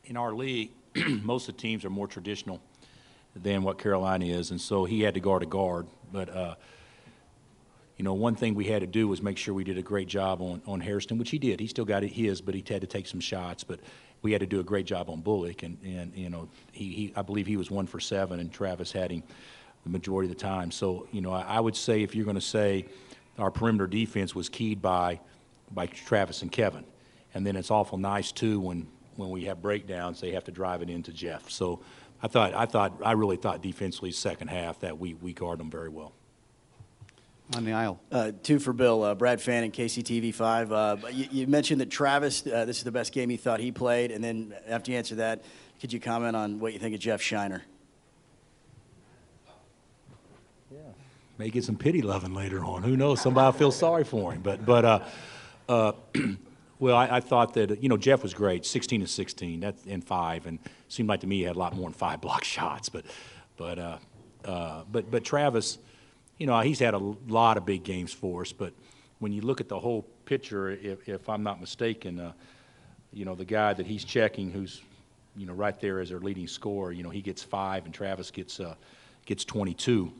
in 0.04 0.18
our 0.18 0.34
league, 0.34 0.70
most 1.22 1.48
of 1.48 1.56
the 1.56 1.62
teams 1.62 1.86
are 1.86 1.90
more 1.90 2.06
traditional 2.06 2.60
than 3.34 3.62
what 3.62 3.78
Carolina 3.78 4.26
is, 4.26 4.50
and 4.50 4.60
so 4.60 4.84
he 4.84 5.00
had 5.00 5.14
to 5.14 5.20
guard 5.20 5.42
a 5.42 5.46
guard. 5.46 5.86
But, 6.12 6.28
uh, 6.28 6.54
you 7.96 8.04
know, 8.04 8.12
one 8.12 8.34
thing 8.34 8.54
we 8.54 8.66
had 8.66 8.80
to 8.80 8.86
do 8.86 9.08
was 9.08 9.22
make 9.22 9.38
sure 9.38 9.54
we 9.54 9.64
did 9.64 9.78
a 9.78 9.82
great 9.82 10.08
job 10.08 10.42
on, 10.42 10.60
on 10.66 10.80
Hairston, 10.80 11.16
which 11.16 11.30
he 11.30 11.38
did. 11.38 11.58
He 11.58 11.66
still 11.66 11.86
got 11.86 12.02
his, 12.02 12.42
but 12.42 12.54
he 12.54 12.62
had 12.68 12.82
to 12.82 12.86
take 12.86 13.06
some 13.06 13.20
shots. 13.20 13.64
But 13.64 13.80
we 14.24 14.32
had 14.32 14.40
to 14.40 14.46
do 14.46 14.58
a 14.58 14.64
great 14.64 14.86
job 14.86 15.10
on 15.10 15.20
Bullock, 15.20 15.62
and, 15.62 15.78
and 15.84 16.16
you 16.16 16.30
know, 16.30 16.48
he, 16.72 16.88
he 16.92 17.12
I 17.14 17.22
believe 17.22 17.46
he 17.46 17.58
was 17.58 17.70
one 17.70 17.86
for 17.86 18.00
seven, 18.00 18.40
and 18.40 18.50
Travis 18.50 18.90
had 18.90 19.12
him 19.12 19.22
the 19.84 19.90
majority 19.90 20.30
of 20.30 20.36
the 20.36 20.42
time. 20.42 20.70
So, 20.70 21.06
you 21.12 21.20
know, 21.20 21.30
I, 21.30 21.42
I 21.42 21.60
would 21.60 21.76
say 21.76 22.02
if 22.02 22.14
you're 22.14 22.24
going 22.24 22.34
to 22.34 22.40
say 22.40 22.86
our 23.38 23.50
perimeter 23.50 23.86
defense 23.86 24.34
was 24.34 24.48
keyed 24.48 24.82
by 24.82 25.20
by 25.70 25.86
Travis 25.86 26.42
and 26.42 26.50
Kevin, 26.50 26.84
and 27.34 27.46
then 27.46 27.54
it's 27.54 27.70
awful 27.70 27.98
nice 27.98 28.32
too 28.32 28.58
when 28.58 28.88
when 29.16 29.28
we 29.28 29.44
have 29.44 29.62
breakdowns 29.62 30.20
they 30.20 30.32
have 30.32 30.44
to 30.44 30.52
drive 30.52 30.82
it 30.82 30.90
into 30.90 31.12
Jeff. 31.12 31.50
So, 31.50 31.80
I 32.22 32.26
thought 32.26 32.54
I 32.54 32.64
thought 32.64 33.02
I 33.04 33.12
really 33.12 33.36
thought 33.36 33.62
defensively 33.62 34.10
second 34.10 34.48
half 34.48 34.80
that 34.80 34.98
we 34.98 35.14
we 35.14 35.34
guard 35.34 35.60
them 35.60 35.70
very 35.70 35.90
well. 35.90 36.12
On 37.52 37.64
the 37.64 37.72
aisle. 37.72 38.00
Uh, 38.10 38.32
two 38.42 38.58
for 38.58 38.72
Bill. 38.72 39.02
Uh, 39.02 39.14
Brad 39.14 39.40
Fanning, 39.40 39.70
KCTV5. 39.70 40.72
Uh, 40.72 41.08
you, 41.08 41.28
you 41.30 41.46
mentioned 41.46 41.82
that 41.82 41.90
Travis, 41.90 42.46
uh, 42.46 42.64
this 42.64 42.78
is 42.78 42.84
the 42.84 42.92
best 42.92 43.12
game 43.12 43.28
he 43.28 43.36
thought 43.36 43.60
he 43.60 43.70
played. 43.70 44.10
And 44.10 44.24
then 44.24 44.54
after 44.66 44.90
you 44.90 44.96
answer 44.96 45.16
that, 45.16 45.44
could 45.78 45.92
you 45.92 46.00
comment 46.00 46.36
on 46.36 46.58
what 46.58 46.72
you 46.72 46.78
think 46.78 46.94
of 46.94 47.00
Jeff 47.00 47.20
Shiner? 47.20 47.62
Yeah. 50.70 50.78
May 51.36 51.50
get 51.50 51.64
some 51.64 51.76
pity 51.76 52.00
loving 52.00 52.32
later 52.34 52.64
on. 52.64 52.82
Who 52.82 52.96
knows? 52.96 53.20
Somebody 53.20 53.44
will 53.44 53.52
feel 53.52 53.72
sorry 53.72 54.04
for 54.04 54.32
him. 54.32 54.40
But 54.40 54.64
but 54.64 54.84
uh, 54.86 55.00
uh, 55.68 55.92
well, 56.78 56.96
I, 56.96 57.16
I 57.16 57.20
thought 57.20 57.52
that 57.54 57.82
you 57.82 57.90
know 57.90 57.98
Jeff 57.98 58.22
was 58.22 58.32
great, 58.32 58.64
16 58.64 59.02
and 59.02 59.10
16, 59.10 59.60
that's 59.60 59.84
and 59.86 60.02
five, 60.02 60.46
and 60.46 60.58
seemed 60.88 61.10
like 61.10 61.20
to 61.20 61.26
me 61.26 61.38
he 61.38 61.42
had 61.42 61.56
a 61.56 61.58
lot 61.58 61.76
more 61.76 61.90
than 61.90 61.94
five 61.94 62.22
block 62.22 62.44
shots. 62.44 62.88
But 62.88 63.04
but 63.58 63.78
uh, 63.78 63.98
uh, 64.46 64.84
but 64.90 65.10
but 65.10 65.24
Travis, 65.24 65.78
you 66.38 66.46
know, 66.46 66.60
he's 66.60 66.78
had 66.78 66.94
a 66.94 66.98
lot 66.98 67.56
of 67.56 67.64
big 67.64 67.84
games 67.84 68.12
for 68.12 68.42
us. 68.42 68.52
But 68.52 68.72
when 69.18 69.32
you 69.32 69.42
look 69.42 69.60
at 69.60 69.68
the 69.68 69.78
whole 69.78 70.02
picture, 70.24 70.70
if, 70.70 71.08
if 71.08 71.28
I'm 71.28 71.42
not 71.42 71.60
mistaken, 71.60 72.18
uh, 72.18 72.32
you 73.12 73.24
know, 73.24 73.34
the 73.34 73.44
guy 73.44 73.72
that 73.72 73.86
he's 73.86 74.04
checking, 74.04 74.50
who's 74.50 74.82
you 75.36 75.46
know 75.46 75.52
right 75.52 75.78
there 75.80 76.00
as 76.00 76.10
their 76.10 76.20
leading 76.20 76.46
scorer, 76.46 76.92
you 76.92 77.02
know, 77.02 77.10
he 77.10 77.20
gets 77.20 77.42
five, 77.42 77.84
and 77.84 77.94
Travis 77.94 78.30
gets 78.30 78.60
uh, 78.60 78.74
gets 79.26 79.44
22. 79.44 80.12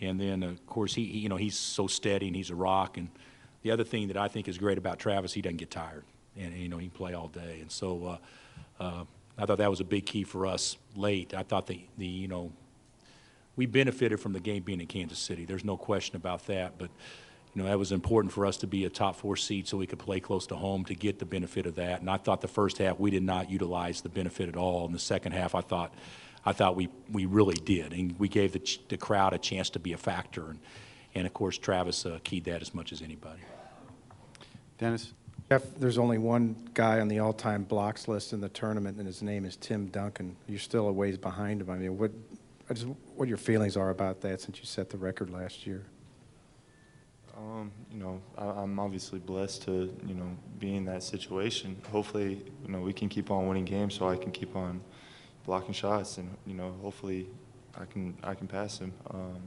And 0.00 0.20
then, 0.20 0.42
of 0.42 0.64
course, 0.66 0.94
he, 0.94 1.04
he, 1.06 1.18
you 1.20 1.28
know, 1.28 1.36
he's 1.36 1.56
so 1.56 1.86
steady 1.86 2.26
and 2.26 2.36
he's 2.36 2.50
a 2.50 2.54
rock. 2.54 2.96
And 2.96 3.08
the 3.62 3.70
other 3.70 3.84
thing 3.84 4.08
that 4.08 4.16
I 4.16 4.28
think 4.28 4.48
is 4.48 4.58
great 4.58 4.78
about 4.78 4.98
Travis, 4.98 5.32
he 5.32 5.40
doesn't 5.40 5.58
get 5.58 5.70
tired. 5.70 6.04
And, 6.36 6.54
you 6.54 6.68
know, 6.68 6.78
he 6.78 6.88
can 6.88 6.96
play 6.96 7.14
all 7.14 7.28
day. 7.28 7.58
And 7.60 7.70
so 7.70 8.18
uh, 8.80 8.82
uh, 8.82 9.04
I 9.38 9.46
thought 9.46 9.58
that 9.58 9.70
was 9.70 9.80
a 9.80 9.84
big 9.84 10.04
key 10.06 10.24
for 10.24 10.46
us 10.46 10.76
late. 10.96 11.32
I 11.32 11.42
thought 11.42 11.66
the, 11.66 11.80
the, 11.96 12.06
you 12.06 12.28
know, 12.28 12.52
we 13.56 13.66
benefited 13.66 14.20
from 14.20 14.32
the 14.32 14.40
game 14.40 14.62
being 14.62 14.80
in 14.80 14.86
Kansas 14.86 15.18
City. 15.18 15.44
There's 15.44 15.64
no 15.64 15.76
question 15.76 16.16
about 16.16 16.46
that. 16.46 16.78
But, 16.78 16.90
you 17.54 17.62
know, 17.62 17.68
that 17.68 17.78
was 17.78 17.92
important 17.92 18.32
for 18.32 18.46
us 18.46 18.56
to 18.58 18.66
be 18.66 18.84
a 18.84 18.90
top 18.90 19.16
four 19.16 19.36
seed 19.36 19.68
so 19.68 19.76
we 19.76 19.86
could 19.86 19.98
play 19.98 20.20
close 20.20 20.46
to 20.48 20.56
home 20.56 20.84
to 20.86 20.94
get 20.94 21.18
the 21.18 21.26
benefit 21.26 21.66
of 21.66 21.74
that. 21.76 22.00
And 22.00 22.10
I 22.10 22.16
thought 22.16 22.40
the 22.40 22.48
first 22.48 22.78
half 22.78 22.98
we 22.98 23.10
did 23.10 23.22
not 23.22 23.50
utilize 23.50 24.00
the 24.00 24.08
benefit 24.08 24.48
at 24.48 24.56
all. 24.56 24.86
In 24.86 24.92
the 24.92 24.98
second 24.98 25.32
half, 25.32 25.54
I 25.54 25.60
thought– 25.60 25.94
I 26.46 26.52
thought 26.52 26.76
we, 26.76 26.90
we 27.10 27.24
really 27.24 27.54
did. 27.54 27.94
And 27.94 28.18
we 28.18 28.28
gave 28.28 28.52
the, 28.52 28.58
ch- 28.58 28.78
the 28.88 28.98
crowd 28.98 29.32
a 29.32 29.38
chance 29.38 29.70
to 29.70 29.78
be 29.78 29.94
a 29.94 29.96
factor. 29.96 30.50
And, 30.50 30.58
and 31.14 31.26
of 31.26 31.32
course, 31.32 31.56
Travis 31.56 32.04
uh, 32.04 32.18
keyed 32.22 32.44
that 32.44 32.60
as 32.60 32.74
much 32.74 32.92
as 32.92 33.00
anybody. 33.00 33.40
Dennis? 34.76 35.14
Jeff, 35.48 35.62
there's 35.78 35.96
only 35.96 36.18
one 36.18 36.54
guy 36.74 37.00
on 37.00 37.08
the 37.08 37.20
all-time 37.20 37.62
blocks 37.62 38.08
list 38.08 38.34
in 38.34 38.42
the 38.42 38.50
tournament, 38.50 38.98
and 38.98 39.06
his 39.06 39.22
name 39.22 39.46
is 39.46 39.56
Tim 39.56 39.86
Duncan. 39.86 40.36
You're 40.46 40.58
still 40.58 40.86
a 40.86 40.92
ways 40.92 41.16
behind 41.16 41.62
him. 41.62 41.70
I 41.70 41.76
mean, 41.76 41.96
what, 41.96 42.10
I 42.68 42.74
just, 42.74 42.88
what 43.16 43.28
your 43.28 43.36
feelings 43.36 43.76
are 43.76 43.90
about 43.90 44.20
that 44.22 44.40
since 44.40 44.58
you 44.58 44.64
set 44.64 44.90
the 44.90 44.96
record 44.96 45.30
last 45.30 45.66
year? 45.66 45.84
Um, 47.36 47.72
you 47.90 47.98
know, 47.98 48.20
I, 48.38 48.44
I'm 48.44 48.78
obviously 48.78 49.18
blessed 49.18 49.62
to, 49.64 49.92
you 50.06 50.14
know, 50.14 50.36
be 50.58 50.76
in 50.76 50.84
that 50.84 51.02
situation. 51.02 51.76
Hopefully, 51.90 52.42
you 52.64 52.70
know, 52.70 52.80
we 52.80 52.92
can 52.92 53.08
keep 53.08 53.30
on 53.30 53.48
winning 53.48 53.64
games 53.64 53.94
so 53.94 54.08
I 54.08 54.16
can 54.16 54.30
keep 54.30 54.54
on 54.54 54.80
blocking 55.44 55.74
shots 55.74 56.18
and, 56.18 56.30
you 56.46 56.54
know, 56.54 56.74
hopefully 56.80 57.28
I 57.76 57.86
can, 57.86 58.16
I 58.22 58.34
can 58.34 58.46
pass 58.46 58.78
him. 58.78 58.92
Um, 59.10 59.40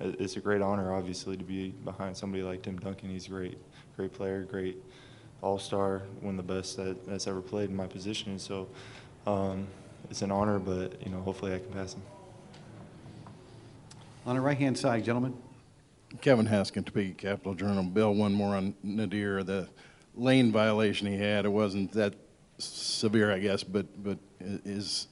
it's 0.00 0.36
a 0.36 0.40
great 0.40 0.60
honor, 0.60 0.94
obviously, 0.94 1.36
to 1.36 1.44
be 1.44 1.70
behind 1.84 2.16
somebody 2.16 2.42
like 2.42 2.62
Tim 2.62 2.78
Duncan. 2.78 3.08
He's 3.08 3.26
a 3.26 3.30
great, 3.30 3.58
great 3.96 4.12
player, 4.12 4.42
great 4.42 4.82
all-star, 5.42 6.02
one 6.20 6.38
of 6.38 6.46
the 6.46 6.54
best 6.54 6.76
that, 6.76 7.06
that's 7.06 7.26
ever 7.26 7.40
played 7.40 7.70
in 7.70 7.76
my 7.76 7.86
position. 7.86 8.38
So, 8.38 8.68
um, 9.26 9.66
it's 10.10 10.22
an 10.22 10.32
honor, 10.32 10.58
but, 10.58 11.00
you 11.04 11.12
know, 11.12 11.20
hopefully 11.20 11.54
I 11.54 11.58
can 11.58 11.72
pass 11.72 11.94
him. 11.94 12.02
On 14.26 14.36
the 14.36 14.40
right-hand 14.40 14.78
side, 14.78 15.04
gentlemen. 15.04 15.34
Kevin 16.20 16.46
Haskin, 16.46 16.84
Topeka 16.84 17.14
Capital 17.14 17.54
Journal. 17.54 17.82
Bill, 17.84 18.14
one 18.14 18.32
more 18.32 18.54
on 18.54 18.74
Nadir. 18.82 19.42
The 19.42 19.68
lane 20.14 20.52
violation 20.52 21.06
he 21.06 21.16
had, 21.18 21.44
it 21.44 21.48
wasn't 21.48 21.92
that 21.92 22.14
severe, 22.58 23.32
I 23.32 23.38
guess, 23.38 23.64
but, 23.64 23.86
but 24.02 24.18
is, 24.40 25.08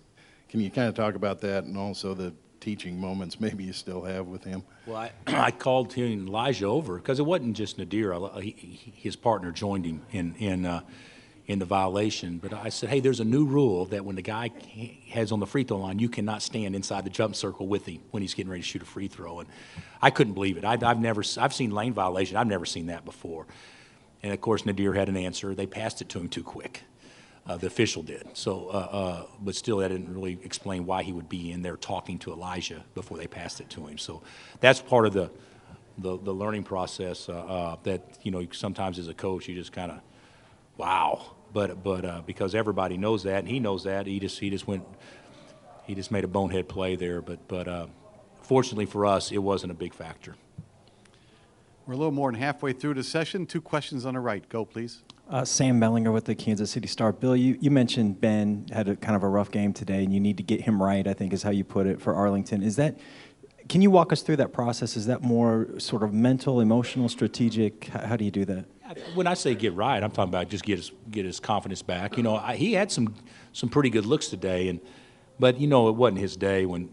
can 0.48 0.60
you 0.60 0.70
kind 0.70 0.88
of 0.88 0.94
talk 0.94 1.14
about 1.14 1.40
that 1.40 1.64
and 1.64 1.76
also 1.76 2.14
the 2.14 2.32
teaching 2.60 3.00
moments 3.00 3.40
maybe 3.40 3.64
you 3.64 3.72
still 3.72 4.02
have 4.02 4.26
with 4.26 4.44
him? 4.44 4.62
Well, 4.86 4.98
I, 4.98 5.10
I 5.26 5.50
called 5.50 5.92
him 5.94 6.28
Elijah 6.28 6.66
over 6.66 6.96
because 6.96 7.18
it 7.18 7.24
wasn't 7.24 7.56
just 7.56 7.78
Nadir. 7.78 8.12
I- 8.14 8.40
he- 8.42 8.50
he- 8.58 8.92
His 8.94 9.16
partner 9.16 9.50
joined 9.50 9.86
him 9.86 10.02
in, 10.12 10.34
in, 10.36 10.66
uh, 10.66 10.82
in 11.50 11.59
the 11.59 11.64
violation. 11.64 12.38
But 12.38 12.52
I 12.52 12.69
said, 12.69 12.90
hey, 12.90 13.00
there's 13.00 13.19
a 13.19 13.25
new 13.25 13.45
rule 13.45 13.87
that 13.87 14.04
when 14.04 14.14
the 14.14 14.23
guy 14.23 14.50
has 15.11 15.33
on 15.33 15.40
the 15.40 15.47
free 15.47 15.64
throw 15.64 15.78
line, 15.78 15.99
you 15.99 16.09
cannot 16.09 16.42
stand 16.42 16.76
inside 16.76 17.04
the 17.04 17.11
jump 17.11 17.35
circle 17.35 17.66
with 17.66 17.87
him 17.87 18.00
when 18.12 18.23
he's 18.23 18.35
getting 18.35 18.50
ready 18.50 18.62
to 18.62 18.69
shoot 18.69 18.83
a 18.83 18.85
free 18.85 19.09
throw. 19.09 19.40
And 19.40 19.49
I 20.00 20.11
couldn't 20.11 20.35
believe 20.35 20.59
it. 20.59 20.64
I've, 20.64 20.85
I've 20.85 21.00
never, 21.00 21.25
I've 21.38 21.52
seen 21.52 21.73
lane 21.73 21.92
violation. 21.92 22.37
I've 22.37 22.47
never 22.47 22.64
seen 22.64 22.87
that 22.87 23.04
before. 23.04 23.49
And 24.23 24.33
of 24.33 24.40
course, 24.40 24.64
Nadir 24.64 24.92
had 24.92 25.09
an 25.09 25.16
answer. 25.16 25.52
They 25.57 25.66
passed 25.66 26.00
it 26.00 26.09
to 26.11 26.21
him 26.21 26.28
too 26.28 26.45
quick. 26.45 26.85
Uh, 27.49 27.57
the 27.57 27.66
official 27.66 28.04
did. 28.04 28.28
So, 28.35 28.69
uh, 28.69 28.76
uh, 28.76 29.26
but 29.40 29.57
still, 29.57 29.78
that 29.78 29.88
didn't 29.88 30.14
really 30.14 30.38
explain 30.45 30.87
why 30.87 31.02
he 31.02 31.12
would 31.12 31.28
be 31.28 31.50
in 31.50 31.62
there 31.62 31.76
talking 31.76 32.19
to 32.21 32.33
Elijah 32.33 32.85
before 32.95 33.19
they 33.19 33.26
passed 33.26 33.61
it 33.61 33.69
to 33.71 33.87
him. 33.87 33.99
So, 33.99 34.23
that's 34.61 34.80
part 34.80 35.07
of 35.07 35.14
the 35.14 35.30
the, 35.99 36.16
the 36.16 36.33
learning 36.33 36.62
process. 36.62 37.28
Uh, 37.28 37.33
uh, 37.33 37.76
that 37.83 38.19
you 38.23 38.30
know, 38.30 38.47
sometimes 38.52 38.99
as 38.99 39.09
a 39.09 39.14
coach, 39.14 39.49
you 39.49 39.54
just 39.54 39.73
kind 39.73 39.90
of, 39.90 40.00
wow. 40.76 41.35
But 41.52 41.83
but 41.83 42.04
uh, 42.04 42.23
because 42.26 42.54
everybody 42.54 42.97
knows 42.97 43.23
that, 43.25 43.38
and 43.38 43.49
he 43.49 43.61
knows 43.61 43.85
that, 43.85 44.07
he 44.07 44.21
just 44.21 44.38
he 44.38 44.50
just 44.50 44.66
went, 44.66 44.85
he 45.87 45.95
just 45.95 46.11
made 46.11 46.25
a 46.25 46.28
bonehead 46.28 46.69
play 46.69 46.97
there. 46.97 47.21
But 47.23 47.47
but 47.49 47.69
uh, 47.69 47.87
fortunately 48.42 48.87
for 48.87 49.07
us, 49.07 49.33
it 49.33 49.38
wasn't 49.38 49.73
a 49.73 49.75
big 49.75 49.95
factor. 49.95 50.37
We're 51.87 51.95
a 51.95 51.97
little 51.97 52.12
more 52.12 52.30
than 52.30 52.40
halfway 52.40 52.73
through 52.73 52.95
the 52.95 53.02
session. 53.02 53.47
Two 53.47 53.61
questions 53.61 54.07
on 54.07 54.14
the 54.14 54.21
right. 54.21 54.49
Go, 54.49 54.64
please. 54.64 55.02
Uh, 55.28 55.45
Sam 55.45 55.80
Mellinger 55.80 56.12
with 56.12 56.25
the 56.25 56.35
Kansas 56.35 56.71
City 56.71 56.88
Star. 56.88 57.12
Bill, 57.12 57.37
you, 57.37 57.57
you 57.61 57.71
mentioned 57.71 58.21
Ben 58.21 58.66
had 58.73 58.88
a 58.88 58.97
kind 58.97 59.14
of 59.14 59.23
a 59.23 59.28
rough 59.28 59.50
game 59.50 59.73
today, 59.73 60.02
and 60.02 60.12
you 60.12 60.19
need 60.19 60.37
to 60.37 60.42
get 60.42 60.61
him 60.61 60.83
right. 60.83 61.07
I 61.07 61.14
think 61.14 61.33
is 61.33 61.42
how 61.42 61.50
you 61.50 61.64
put 61.64 61.87
it 61.87 62.00
for 62.00 62.14
Arlington. 62.14 62.62
Is 62.62 62.76
that? 62.76 62.99
Can 63.69 63.80
you 63.83 63.90
walk 63.90 64.12
us 64.12 64.23
through 64.23 64.37
that 64.37 64.52
process? 64.52 64.97
Is 64.97 65.07
that 65.07 65.23
more 65.23 65.69
sort 65.78 66.02
of 66.02 66.12
mental, 66.12 66.61
emotional, 66.61 67.09
strategic? 67.09 67.85
How, 67.85 68.07
how 68.09 68.16
do 68.16 68.25
you 68.25 68.33
do 68.33 68.45
that? 68.47 68.66
When 69.14 69.26
I 69.26 69.35
say 69.35 69.54
get 69.54 69.75
right, 69.75 70.02
I'm 70.02 70.11
talking 70.11 70.30
about 70.30 70.49
just 70.49 70.64
get 70.64 70.78
his 70.78 70.90
get 71.11 71.25
his 71.25 71.38
confidence 71.40 71.82
back. 71.82 72.16
You 72.16 72.23
know, 72.23 72.37
I, 72.37 72.56
he 72.56 72.73
had 72.73 72.90
some 72.90 73.14
some 73.52 73.68
pretty 73.68 73.90
good 73.90 74.06
looks 74.06 74.28
today, 74.28 74.68
and 74.68 74.80
but 75.38 75.61
you 75.61 75.66
know 75.66 75.88
it 75.88 75.94
wasn't 75.94 76.18
his 76.18 76.37
day 76.37 76.66
when 76.66 76.90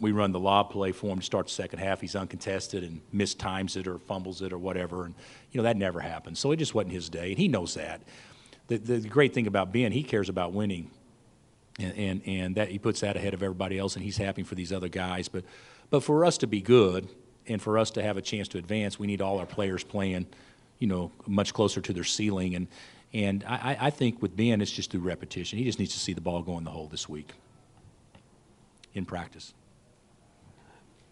we 0.00 0.12
run 0.12 0.32
the 0.32 0.40
lob 0.40 0.70
play 0.70 0.92
for 0.92 1.08
him 1.08 1.18
to 1.18 1.24
start 1.24 1.46
the 1.46 1.52
second 1.52 1.80
half. 1.80 2.00
He's 2.00 2.14
uncontested 2.14 2.84
and 2.84 3.00
mistimes 3.12 3.76
it 3.76 3.88
or 3.88 3.98
fumbles 3.98 4.42
it 4.42 4.52
or 4.52 4.58
whatever, 4.58 5.04
and 5.04 5.14
you 5.50 5.58
know 5.58 5.64
that 5.64 5.76
never 5.76 6.00
happens. 6.00 6.38
So 6.38 6.52
it 6.52 6.56
just 6.56 6.74
wasn't 6.74 6.92
his 6.92 7.08
day, 7.08 7.30
and 7.30 7.38
he 7.38 7.48
knows 7.48 7.74
that. 7.74 8.02
The, 8.68 8.76
the 8.76 9.08
great 9.08 9.32
thing 9.32 9.46
about 9.46 9.72
Ben, 9.72 9.92
he 9.92 10.02
cares 10.02 10.28
about 10.28 10.52
winning, 10.52 10.90
and, 11.78 11.96
and 11.96 12.22
and 12.26 12.54
that 12.56 12.68
he 12.68 12.78
puts 12.78 13.00
that 13.00 13.16
ahead 13.16 13.34
of 13.34 13.42
everybody 13.42 13.78
else, 13.78 13.96
and 13.96 14.04
he's 14.04 14.18
happy 14.18 14.42
for 14.42 14.54
these 14.54 14.72
other 14.72 14.88
guys. 14.88 15.28
But 15.28 15.44
but 15.90 16.02
for 16.02 16.24
us 16.24 16.38
to 16.38 16.46
be 16.46 16.60
good 16.60 17.08
and 17.46 17.60
for 17.62 17.78
us 17.78 17.90
to 17.92 18.02
have 18.02 18.16
a 18.16 18.22
chance 18.22 18.48
to 18.48 18.58
advance, 18.58 18.98
we 18.98 19.06
need 19.06 19.22
all 19.22 19.38
our 19.38 19.46
players 19.46 19.82
playing, 19.82 20.26
you 20.78 20.86
know, 20.86 21.10
much 21.26 21.52
closer 21.54 21.80
to 21.80 21.92
their 21.92 22.04
ceiling. 22.04 22.54
And 22.54 22.66
and 23.14 23.42
I, 23.48 23.76
I 23.80 23.90
think 23.90 24.20
with 24.20 24.36
Ben, 24.36 24.60
it's 24.60 24.70
just 24.70 24.90
through 24.90 25.00
repetition. 25.00 25.58
He 25.58 25.64
just 25.64 25.78
needs 25.78 25.92
to 25.94 25.98
see 25.98 26.12
the 26.12 26.20
ball 26.20 26.42
go 26.42 26.58
in 26.58 26.64
the 26.64 26.70
hole 26.70 26.88
this 26.88 27.08
week 27.08 27.32
in 28.94 29.04
practice. 29.06 29.54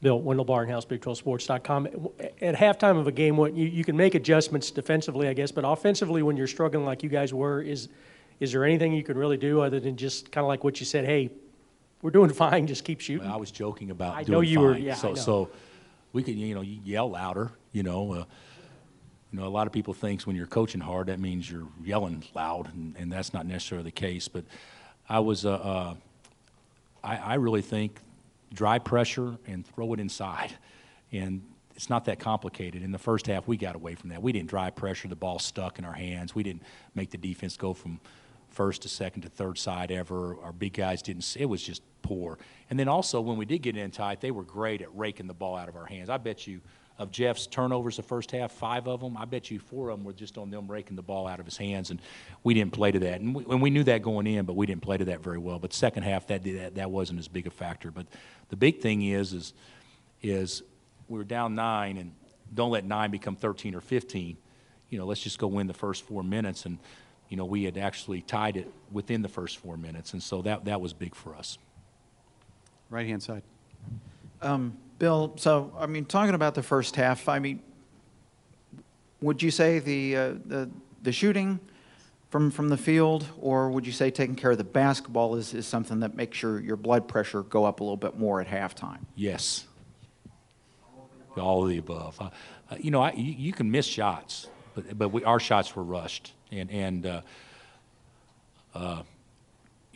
Bill, 0.03 0.21
Wendell 0.21 0.45
Barnhouse, 0.45 0.87
Big12Sports.com. 0.87 1.87
At 2.43 2.55
halftime 2.55 2.99
of 2.99 3.07
a 3.07 3.13
game, 3.13 3.37
what 3.39 3.55
you, 3.55 3.67
you 3.67 3.83
can 3.83 3.97
make 3.97 4.15
adjustments 4.15 4.71
defensively, 4.71 5.27
I 5.27 5.33
guess, 5.33 5.51
but 5.51 5.65
offensively, 5.67 6.23
when 6.23 6.37
you're 6.37 6.47
struggling 6.47 6.85
like 6.85 7.03
you 7.03 7.09
guys 7.09 7.33
were, 7.33 7.63
is 7.63 7.89
is 8.39 8.53
there 8.53 8.65
anything 8.67 8.93
you 8.93 9.03
can 9.03 9.17
really 9.17 9.39
do 9.39 9.63
other 9.63 9.81
than 9.81 9.97
just 9.97 10.31
kind 10.31 10.45
of 10.45 10.49
like 10.49 10.63
what 10.65 10.79
you 10.81 10.85
said? 10.87 11.07
Hey, 11.07 11.31
we're 12.03 12.11
doing 12.11 12.31
fine. 12.35 12.67
Just 12.67 12.85
keep 12.85 13.01
shooting. 13.01 13.27
Well, 13.27 13.35
I 13.37 13.41
was 13.41 13.51
joking 13.51 13.91
about 13.91 14.15
I 14.15 14.23
doing 14.23 14.33
know 14.33 14.41
you 14.43 14.57
fine. 14.57 14.65
were- 14.65 14.77
yeah, 14.79 14.95
so 14.95 15.15
so 15.15 15.49
we 16.13 16.23
could 16.23 16.35
you 16.35 16.55
know 16.55 16.61
yell 16.61 17.11
louder. 17.11 17.53
You 17.73 17.83
know, 17.83 18.13
uh, 18.13 18.25
know 19.37 19.47
a 19.47 19.49
lot 19.49 19.67
of 19.67 19.73
people 19.73 19.95
thinks 19.95 20.27
when 20.27 20.37
you're 20.37 20.47
coaching 20.47 20.81
hard 20.81 21.09
that 21.09 21.21
means 21.21 21.51
you're 21.51 21.69
yelling 21.83 22.25
loud, 22.35 22.73
and, 22.73 22.97
and 22.99 23.13
that's 23.13 23.33
not 23.33 23.47
necessarily 23.47 23.85
the 23.85 23.91
case. 23.93 24.29
But 24.29 24.45
I 25.09 25.21
was 25.21 25.45
uh, 25.45 25.53
uh, 25.53 25.95
I, 27.05 27.17
I 27.17 27.35
really 27.35 27.63
think 27.63 28.01
dry 28.53 28.79
pressure 28.79 29.37
and 29.47 29.67
throw 29.67 29.93
it 29.93 30.01
inside, 30.01 30.55
and 31.13 31.43
it's 31.75 31.91
not 31.91 32.07
that 32.07 32.19
complicated. 32.19 32.83
In 32.83 32.93
the 32.93 32.99
first 32.99 33.27
half, 33.27 33.47
we 33.47 33.57
got 33.57 33.75
away 33.75 33.95
from 33.95 34.11
that. 34.11 34.23
We 34.23 34.33
didn't 34.33 34.49
dry 34.49 34.71
pressure; 34.71 35.09
the 35.09 35.17
ball 35.17 35.39
stuck 35.39 35.79
in 35.79 35.85
our 35.85 35.93
hands. 35.93 36.35
We 36.35 36.43
didn't 36.43 36.63
make 36.95 37.11
the 37.11 37.19
defense 37.19 37.57
go 37.57 37.75
from 37.75 38.01
first 38.51 38.83
to 38.83 38.89
second 38.89 39.23
to 39.23 39.29
third 39.29 39.59
side 39.59 39.93
ever. 39.93 40.37
Our 40.43 40.53
big 40.53 40.73
guys 40.73 41.03
didn't. 41.03 41.37
It 41.39 41.47
was 41.47 41.63
just 41.63 41.83
poor. 42.03 42.39
And 42.71 42.79
then 42.79 42.89
also 42.89 43.21
when 43.21 43.37
we 43.37 43.45
did 43.45 43.59
get 43.59 43.77
in 43.77 43.91
tight, 43.91 44.21
they 44.21 44.31
were 44.31 44.45
great 44.45 44.81
at 44.81 44.97
raking 44.97 45.27
the 45.27 45.35
ball 45.35 45.57
out 45.57 45.69
of 45.69 45.77
our 45.77 45.85
hands. 45.85 46.09
I 46.09 46.17
bet 46.17 46.47
you 46.47 46.61
of 46.99 47.11
Jeff's 47.11 47.47
turnovers 47.47 47.97
the 47.97 48.03
first 48.03 48.31
half, 48.31 48.53
five 48.53 48.89
of 48.89 49.01
them, 49.01 49.17
I 49.17 49.27
bet 49.27 49.51
you 49.51 49.59
four 49.59 49.91
of 49.91 49.99
them 49.99 50.05
were 50.05 50.15
just 50.15 50.39
on 50.39 50.51
them 50.51 50.67
raking 50.71 50.97
the 50.97 51.03
ball 51.03 51.27
out 51.27 51.41
of 51.41 51.45
his 51.45 51.57
hands, 51.57 51.91
and 51.91 52.01
we 52.43 52.55
didn't 52.55 52.73
play 52.73 52.91
to 52.91 52.99
that. 53.01 53.21
And 53.21 53.35
we, 53.35 53.45
and 53.45 53.61
we 53.61 53.71
knew 53.71 53.85
that 53.85 54.03
going 54.03 54.27
in, 54.27 54.47
but 54.47 54.57
we 54.57 54.67
didn't 54.67 54.83
play 54.83 54.97
to 54.97 55.05
that 55.07 55.21
very 55.21 55.39
well. 55.39 55.59
But 55.59 55.73
second 55.73 56.05
half, 56.05 56.27
that 56.29 56.43
that, 56.45 56.77
that 56.77 56.91
wasn't 56.91 57.19
as 57.19 57.29
big 57.29 57.47
a 57.47 57.51
factor. 57.51 57.91
But 57.91 58.07
the 58.49 58.57
big 58.57 58.81
thing 58.81 59.03
is, 59.03 59.33
is, 59.35 59.53
is 60.23 60.63
we 61.09 61.19
were 61.19 61.25
down 61.25 61.55
nine, 61.55 61.99
and 61.99 62.13
don't 62.55 62.71
let 62.71 62.85
nine 62.85 63.11
become 63.11 63.37
13 63.37 63.75
or 63.75 63.81
15. 63.81 64.37
You 64.89 64.99
know, 64.99 65.05
let's 65.05 65.21
just 65.21 65.39
go 65.39 65.49
win 65.49 65.67
the 65.67 65.75
first 65.75 66.05
four 66.05 66.23
minutes, 66.23 66.65
and 66.65 66.79
you 67.29 67.37
know 67.37 67.45
we 67.45 67.65
had 67.65 67.77
actually 67.77 68.23
tied 68.23 68.57
it 68.57 68.73
within 68.91 69.21
the 69.21 69.29
first 69.29 69.59
four 69.59 69.77
minutes, 69.77 70.15
and 70.15 70.23
so 70.23 70.41
that 70.43 70.65
that 70.65 70.81
was 70.81 70.95
big 70.95 71.15
for 71.15 71.35
us. 71.35 71.59
Right 72.89 73.07
hand 73.07 73.23
side. 73.23 73.43
Um, 74.41 74.79
Bill, 74.99 75.35
so, 75.37 75.73
I 75.79 75.87
mean, 75.87 76.05
talking 76.05 76.35
about 76.35 76.55
the 76.55 76.63
first 76.63 76.97
half, 76.97 77.29
I 77.29 77.39
mean, 77.39 77.63
would 79.21 79.43
you 79.43 79.51
say 79.51 79.79
the, 79.79 80.17
uh, 80.17 80.35
the, 80.45 80.71
the 81.03 81.13
shooting 81.13 81.61
from, 82.31 82.51
from 82.51 82.69
the 82.69 82.77
field, 82.77 83.27
or 83.41 83.71
would 83.71 83.87
you 83.87 83.93
say 83.93 84.11
taking 84.11 84.37
care 84.37 84.51
of 84.51 84.59
the 84.59 84.65
basketball 84.65 85.37
is, 85.37 85.55
is 85.55 85.67
something 85.67 86.01
that 86.01 86.15
makes 86.15 86.43
your, 86.43 86.61
your 86.61 86.77
blood 86.77 87.09
pressure 87.09 87.43
go 87.43 87.65
up 87.65 87.81
a 87.81 87.85
little 87.85 87.97
bit 87.97 88.19
more 88.19 88.41
at 88.41 88.49
halftime? 88.49 89.01
Yes. 89.15 89.67
All 91.37 91.63
of 91.65 91.69
the 91.69 91.79
above. 91.79 92.19
Uh, 92.21 92.31
you 92.79 92.91
know, 92.91 93.03
I, 93.03 93.13
you, 93.13 93.33
you 93.33 93.53
can 93.53 93.71
miss 93.71 93.87
shots, 93.87 94.49
but 94.75 94.99
but 94.99 95.09
we, 95.11 95.23
our 95.25 95.39
shots 95.39 95.77
were 95.77 95.83
rushed, 95.83 96.33
and 96.51 96.71
and 96.71 97.07
uh, 97.07 97.21
uh, 98.75 99.03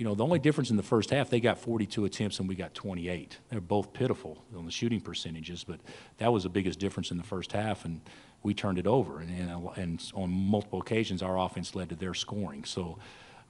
you 0.01 0.07
know 0.07 0.15
the 0.15 0.25
only 0.25 0.39
difference 0.39 0.71
in 0.71 0.79
the 0.79 0.83
first 0.83 1.11
half 1.11 1.29
they 1.29 1.41
got 1.41 1.59
42 1.59 2.07
attempts 2.07 2.39
and 2.41 2.49
we 2.49 2.55
got 2.55 2.73
28. 2.73 3.37
They're 3.51 3.61
both 3.61 3.93
pitiful 3.93 4.43
on 4.57 4.65
the 4.65 4.71
shooting 4.71 5.03
percentages, 5.03 5.63
but 5.63 5.79
that 6.17 6.33
was 6.33 6.45
the 6.45 6.49
biggest 6.49 6.79
difference 6.79 7.11
in 7.11 7.19
the 7.19 7.23
first 7.23 7.53
half, 7.53 7.85
and 7.85 8.01
we 8.43 8.55
turned 8.55 8.79
it 8.79 8.87
over, 8.87 9.21
and 9.21 9.31
and, 9.31 9.69
and 9.77 10.13
on 10.15 10.31
multiple 10.31 10.81
occasions 10.81 11.23
our 11.23 11.39
offense 11.39 11.75
led 11.75 11.91
to 11.91 11.95
their 11.95 12.15
scoring. 12.15 12.65
So. 12.65 12.99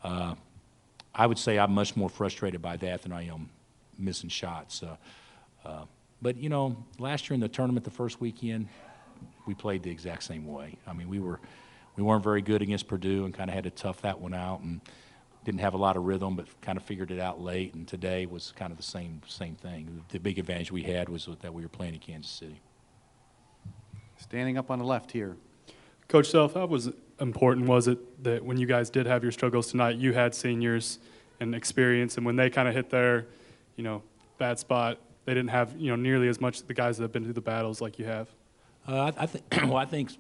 Uh, 0.03 0.35
I 1.13 1.27
would 1.27 1.39
say 1.39 1.59
I'm 1.59 1.73
much 1.73 1.97
more 1.97 2.09
frustrated 2.09 2.63
by 2.63 2.77
that 2.77 3.03
than 3.03 3.13
I 3.13 3.25
am 3.25 3.51
missing 3.99 4.31
shots. 4.31 4.81
Uh, 4.81 4.97
uh, 5.65 5.85
but 6.23 6.37
you 6.37 6.49
know, 6.49 6.85
last 7.01 7.29
year 7.29 7.35
in 7.35 7.41
the 7.41 7.49
tournament, 7.49 7.85
the 7.85 7.91
first 7.91 8.21
weekend, 8.21 8.69
we 9.45 9.55
played 9.55 9.83
the 9.83 9.91
exact 9.91 10.23
same 10.23 10.47
way. 10.47 10.77
I 10.87 10.93
mean, 10.93 11.09
we 11.09 11.19
were 11.19 11.41
we 11.97 12.05
weren't 12.05 12.23
very 12.23 12.43
good 12.43 12.63
against 12.63 12.87
Purdue 12.87 13.25
and 13.25 13.35
kind 13.35 13.51
of 13.51 13.55
had 13.55 13.65
to 13.65 13.71
tough 13.71 14.03
that 14.03 14.21
one 14.21 14.35
out 14.35 14.61
and 14.61 14.81
didn't 15.45 15.61
have 15.61 15.75
a 15.75 15.79
lot 15.79 15.97
of 15.97 16.05
rhythm, 16.05 16.37
but 16.37 16.47
kind 16.61 16.77
of 16.77 16.85
figured 16.85 17.11
it 17.11 17.19
out 17.19 17.41
late. 17.41 17.75
And 17.75 17.89
today 17.89 18.27
was 18.27 18.53
kind 18.57 18.71
of 18.71 18.77
the 18.77 18.83
same 18.83 19.23
same 19.27 19.55
thing. 19.55 20.05
The 20.11 20.19
big 20.19 20.39
advantage 20.39 20.71
we 20.71 20.83
had 20.83 21.09
was 21.09 21.29
that 21.41 21.55
we 21.55 21.63
were 21.63 21.69
playing 21.69 21.95
in 21.95 22.01
Kansas 22.01 22.31
City. 22.31 22.61
Standing 24.19 24.59
up 24.59 24.71
on 24.71 24.79
the 24.79 24.85
left 24.85 25.13
here. 25.13 25.37
Coach 26.09 26.31
Self, 26.31 26.55
how 26.55 26.67
was 26.67 26.91
important 27.21 27.67
was 27.67 27.89
it 27.89 28.25
that 28.25 28.45
when 28.45 28.59
you 28.59 28.67
guys 28.67 28.91
did 28.91 29.07
have 29.07 29.23
your 29.23 29.33
struggles 29.33 29.71
tonight, 29.71 29.97
you 29.97 30.13
had 30.13 30.35
seniors 30.35 30.99
and 31.39 31.55
experience, 31.55 32.17
and 32.17 32.27
when 32.27 32.37
they 32.37 32.51
kind 32.51 32.69
of 32.69 32.75
hit 32.75 32.91
their, 32.91 33.27
you 33.77 33.85
know, 33.85 34.03
bad 34.37 34.59
spot, 34.59 34.99
they 35.25 35.33
didn't 35.33 35.51
have 35.51 35.75
you 35.79 35.89
know 35.89 35.97
nearly 35.97 36.29
as 36.29 36.41
much 36.41 36.63
the 36.65 36.75
guys 36.75 36.99
that 36.99 37.05
have 37.05 37.13
been 37.13 37.25
through 37.25 37.33
the 37.33 37.41
battles 37.41 37.81
like 37.81 37.99
you 37.99 38.05
have. 38.05 38.29
Uh, 38.87 39.13
I, 39.17 39.23
I 39.23 39.27
think 39.27 39.45
well, 39.63 39.77
I 39.77 39.87
think 39.87 40.11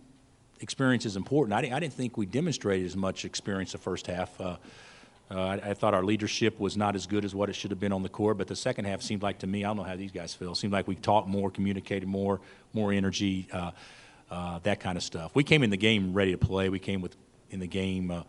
experience 0.60 1.04
is 1.04 1.16
important. 1.16 1.52
I 1.52 1.60
didn't, 1.60 1.74
I 1.74 1.80
didn't 1.80 1.94
think 1.94 2.16
we 2.16 2.26
demonstrated 2.26 2.86
as 2.86 2.96
much 2.96 3.24
experience 3.24 3.72
the 3.72 3.78
first 3.78 4.06
half. 4.06 4.40
Uh, 4.40 4.56
uh, 5.30 5.40
I, 5.40 5.70
I 5.70 5.74
thought 5.74 5.94
our 5.94 6.04
leadership 6.04 6.58
was 6.58 6.76
not 6.76 6.96
as 6.96 7.06
good 7.06 7.24
as 7.24 7.34
what 7.34 7.48
it 7.48 7.54
should 7.54 7.70
have 7.70 7.78
been 7.78 7.92
on 7.92 8.02
the 8.02 8.08
court, 8.08 8.36
but 8.38 8.48
the 8.48 8.56
second 8.56 8.86
half 8.86 9.00
seemed 9.00 9.22
like 9.22 9.38
to 9.40 9.46
me, 9.46 9.64
I 9.64 9.68
don't 9.68 9.76
know 9.76 9.84
how 9.84 9.96
these 9.96 10.10
guys 10.10 10.34
feel. 10.34 10.54
Seemed 10.54 10.72
like 10.72 10.88
we 10.88 10.96
talked 10.96 11.28
more, 11.28 11.50
communicated 11.50 12.08
more, 12.08 12.40
more 12.72 12.92
energy, 12.92 13.46
uh, 13.52 13.70
uh, 14.30 14.58
that 14.64 14.80
kind 14.80 14.96
of 14.96 15.04
stuff. 15.04 15.30
We 15.34 15.44
came 15.44 15.62
in 15.62 15.70
the 15.70 15.76
game 15.76 16.14
ready 16.14 16.32
to 16.32 16.38
play. 16.38 16.68
We 16.68 16.78
came 16.78 17.00
with 17.00 17.16
in 17.50 17.60
the 17.60 17.66
game 17.66 18.10
uh, 18.10 18.22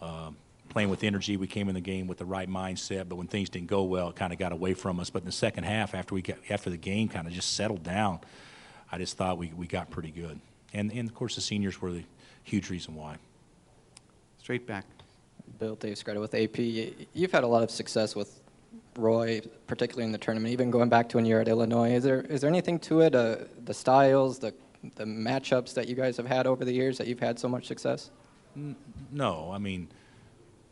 uh, 0.00 0.30
playing 0.68 0.88
with 0.88 1.04
energy. 1.04 1.36
We 1.36 1.46
came 1.46 1.68
in 1.68 1.74
the 1.74 1.80
game 1.80 2.06
with 2.06 2.18
the 2.18 2.24
right 2.24 2.48
mindset. 2.48 3.08
But 3.08 3.16
when 3.16 3.26
things 3.26 3.50
didn't 3.50 3.68
go 3.68 3.82
well, 3.82 4.10
it 4.10 4.16
kind 4.16 4.32
of 4.32 4.38
got 4.38 4.52
away 4.52 4.74
from 4.74 5.00
us. 5.00 5.10
But 5.10 5.22
in 5.22 5.26
the 5.26 5.32
second 5.32 5.64
half, 5.64 5.94
after 5.94 6.14
we 6.14 6.22
got 6.22 6.38
after 6.50 6.70
the 6.70 6.76
game 6.76 7.08
kind 7.08 7.26
of 7.26 7.32
just 7.32 7.54
settled 7.54 7.82
down, 7.82 8.20
I 8.90 8.98
just 8.98 9.16
thought 9.16 9.38
we, 9.38 9.52
we 9.54 9.66
got 9.66 9.90
pretty 9.90 10.10
good. 10.10 10.40
And 10.72 10.92
and 10.92 11.08
of 11.08 11.14
course 11.14 11.34
the 11.34 11.40
seniors 11.40 11.80
were 11.80 11.92
the 11.92 12.04
huge 12.44 12.70
reason 12.70 12.94
why. 12.94 13.16
Straight 14.38 14.66
back. 14.66 14.86
Bill 15.58 15.76
Dave 15.76 15.94
Skretta 15.94 16.20
with 16.20 16.34
AP. 16.34 16.58
You've 17.12 17.32
had 17.32 17.44
a 17.44 17.46
lot 17.46 17.62
of 17.62 17.70
success 17.70 18.16
with 18.16 18.40
Roy, 18.96 19.40
particularly 19.66 20.04
in 20.04 20.12
the 20.12 20.18
tournament, 20.18 20.52
even 20.52 20.70
going 20.70 20.88
back 20.88 21.08
to 21.10 21.16
when 21.16 21.24
you 21.24 21.34
were 21.34 21.40
at 21.40 21.48
Illinois. 21.48 21.92
Is 21.92 22.04
there 22.04 22.22
is 22.22 22.40
there 22.40 22.50
anything 22.50 22.78
to 22.80 23.00
it, 23.00 23.14
uh, 23.14 23.36
the 23.64 23.74
styles, 23.74 24.38
the 24.38 24.54
the 24.96 25.04
matchups 25.04 25.74
that 25.74 25.88
you 25.88 25.94
guys 25.94 26.16
have 26.16 26.26
had 26.26 26.46
over 26.46 26.64
the 26.64 26.72
years 26.72 26.98
that 26.98 27.06
you've 27.06 27.20
had 27.20 27.38
so 27.38 27.48
much 27.48 27.66
success? 27.66 28.10
No, 29.10 29.50
I 29.52 29.58
mean, 29.58 29.88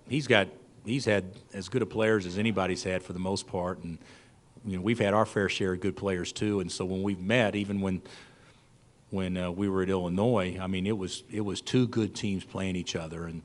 he's 0.09 0.27
got 0.27 0.49
he's 0.85 1.05
had 1.05 1.25
as 1.55 1.69
good 1.69 1.83
of 1.83 1.91
players 1.91 2.27
as 2.27 2.39
anybody's 2.39 2.83
had 2.83 3.03
for 3.03 3.13
the 3.13 3.19
most 3.19 3.47
part, 3.47 3.83
and 3.83 3.99
you 4.65 4.77
know 4.77 4.83
we've 4.83 4.99
had 4.99 5.15
our 5.15 5.27
fair 5.27 5.49
share 5.49 5.73
of 5.75 5.81
good 5.81 5.97
players 5.97 6.33
too. 6.33 6.61
And 6.61 6.71
so 6.71 6.85
when 6.85 7.03
we've 7.03 7.21
met, 7.21 7.55
even 7.55 7.81
when 7.81 8.03
when 9.11 9.37
uh, 9.37 9.51
we 9.51 9.69
were 9.69 9.83
at 9.83 9.89
Illinois, 9.89 10.59
I 10.61 10.67
mean 10.67 10.87
it 10.87 10.99
was 10.99 11.23
it 11.31 11.43
was 11.43 11.61
two 11.61 11.87
good 11.89 12.15
teams 12.15 12.45
playing 12.45 12.77
each 12.77 12.97
other, 12.97 13.25
and 13.25 13.43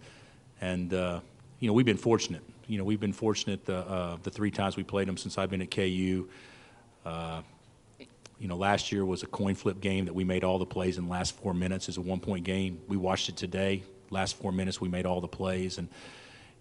and 0.61 0.93
uh, 0.93 1.19
you 1.59 1.67
know 1.67 1.73
we've 1.73 1.85
been 1.85 1.97
fortunate. 1.97 2.41
You 2.67 2.77
know 2.77 2.83
we've 2.83 2.99
been 2.99 3.13
fortunate 3.13 3.65
the 3.65 3.77
uh, 3.77 4.17
the 4.23 4.31
three 4.31 4.51
times 4.51 4.75
we 4.75 4.83
played 4.83 5.07
them 5.07 5.17
since 5.17 5.37
I've 5.37 5.49
been 5.49 5.61
at 5.61 5.71
KU. 5.71 6.27
Uh, 7.05 7.41
you 8.39 8.47
know, 8.47 8.57
last 8.57 8.91
year 8.91 9.05
was 9.05 9.23
a 9.23 9.27
coin 9.27 9.55
flip 9.55 9.79
game 9.79 10.05
that 10.05 10.13
we 10.13 10.23
made 10.23 10.43
all 10.43 10.59
the 10.59 10.65
plays 10.65 10.97
in 10.97 11.05
the 11.05 11.11
last 11.11 11.35
four 11.37 11.53
minutes. 11.53 11.87
It's 11.87 11.97
a 11.97 12.01
one 12.01 12.19
point 12.19 12.43
game. 12.43 12.79
We 12.87 12.97
watched 12.97 13.29
it 13.29 13.37
today. 13.37 13.83
Last 14.09 14.37
four 14.37 14.51
minutes, 14.51 14.81
we 14.81 14.89
made 14.89 15.05
all 15.05 15.21
the 15.21 15.27
plays. 15.27 15.77
And, 15.77 15.87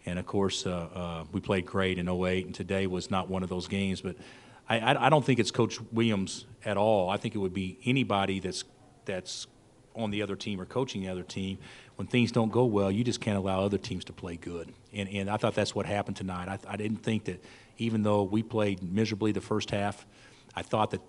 and 0.06 0.18
of 0.18 0.26
course, 0.26 0.66
uh, 0.66 0.88
uh, 0.94 1.24
we 1.32 1.40
played 1.40 1.66
great 1.66 1.98
in 1.98 2.08
08, 2.08 2.46
and 2.46 2.54
today 2.54 2.86
was 2.86 3.10
not 3.10 3.28
one 3.28 3.42
of 3.42 3.48
those 3.48 3.66
games. 3.66 4.00
But 4.00 4.16
I, 4.68 4.78
I, 4.78 5.06
I 5.06 5.08
don't 5.10 5.24
think 5.24 5.40
it's 5.40 5.50
Coach 5.50 5.80
Williams 5.92 6.46
at 6.64 6.76
all. 6.76 7.10
I 7.10 7.16
think 7.16 7.34
it 7.34 7.38
would 7.38 7.54
be 7.54 7.78
anybody 7.84 8.40
that's, 8.40 8.64
that's 9.04 9.46
on 9.94 10.10
the 10.10 10.22
other 10.22 10.36
team 10.36 10.60
or 10.60 10.64
coaching 10.64 11.02
the 11.02 11.08
other 11.08 11.22
team. 11.22 11.58
When 11.96 12.06
things 12.06 12.32
don't 12.32 12.50
go 12.50 12.64
well, 12.64 12.90
you 12.90 13.04
just 13.04 13.20
can't 13.20 13.38
allow 13.38 13.62
other 13.62 13.78
teams 13.78 14.04
to 14.06 14.12
play 14.12 14.36
good. 14.36 14.72
And, 14.92 15.08
and 15.08 15.30
I 15.30 15.36
thought 15.36 15.54
that's 15.54 15.74
what 15.74 15.86
happened 15.86 16.16
tonight. 16.16 16.48
I, 16.48 16.58
I 16.72 16.76
didn't 16.76 16.98
think 16.98 17.24
that 17.24 17.42
even 17.78 18.02
though 18.02 18.22
we 18.22 18.42
played 18.42 18.82
miserably 18.82 19.32
the 19.32 19.40
first 19.40 19.70
half, 19.70 20.06
I 20.54 20.62
thought 20.62 20.90
that 20.90 21.00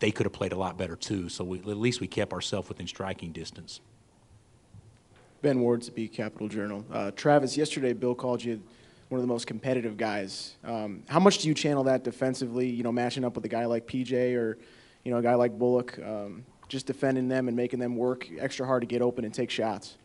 they 0.00 0.10
could 0.10 0.26
have 0.26 0.32
played 0.32 0.52
a 0.52 0.56
lot 0.56 0.76
better 0.76 0.96
too. 0.96 1.28
So 1.28 1.44
we, 1.44 1.58
at 1.58 1.66
least 1.66 2.00
we 2.00 2.08
kept 2.08 2.32
ourselves 2.32 2.68
within 2.68 2.86
striking 2.86 3.32
distance. 3.32 3.80
Ben 5.42 5.60
Ward, 5.60 5.82
to 5.82 5.92
be 5.92 6.08
Capital 6.08 6.48
Journal. 6.48 6.84
Uh, 6.92 7.10
Travis, 7.12 7.56
yesterday 7.56 7.92
Bill 7.92 8.14
called 8.14 8.42
you 8.42 8.62
one 9.08 9.18
of 9.18 9.22
the 9.22 9.32
most 9.32 9.46
competitive 9.46 9.96
guys. 9.96 10.56
Um, 10.64 11.02
how 11.06 11.20
much 11.20 11.38
do 11.38 11.48
you 11.48 11.54
channel 11.54 11.84
that 11.84 12.02
defensively? 12.02 12.68
You 12.68 12.82
know, 12.82 12.92
matching 12.92 13.24
up 13.24 13.34
with 13.34 13.44
a 13.44 13.48
guy 13.48 13.66
like 13.66 13.86
PJ 13.86 14.34
or, 14.36 14.56
you 15.04 15.12
know, 15.12 15.18
a 15.18 15.22
guy 15.22 15.34
like 15.34 15.58
Bullock, 15.58 15.98
um, 15.98 16.44
just 16.72 16.86
defending 16.86 17.28
them 17.28 17.48
and 17.48 17.56
making 17.56 17.78
them 17.78 17.96
work 17.96 18.26
extra 18.38 18.66
hard 18.66 18.80
to 18.80 18.86
get 18.86 19.02
open 19.02 19.26
and 19.26 19.34
take 19.34 19.50
shots. 19.50 19.98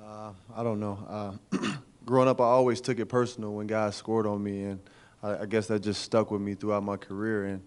Uh, 0.00 0.30
I 0.54 0.62
don't 0.62 0.78
know. 0.78 1.38
Uh, 1.52 1.72
growing 2.06 2.28
up, 2.28 2.40
I 2.40 2.44
always 2.44 2.80
took 2.80 3.00
it 3.00 3.06
personal 3.06 3.52
when 3.52 3.66
guys 3.66 3.96
scored 3.96 4.24
on 4.24 4.40
me, 4.40 4.62
and 4.62 4.80
I, 5.24 5.38
I 5.38 5.46
guess 5.46 5.66
that 5.66 5.80
just 5.80 6.02
stuck 6.02 6.30
with 6.30 6.40
me 6.40 6.54
throughout 6.54 6.84
my 6.84 6.96
career. 6.96 7.46
And 7.46 7.62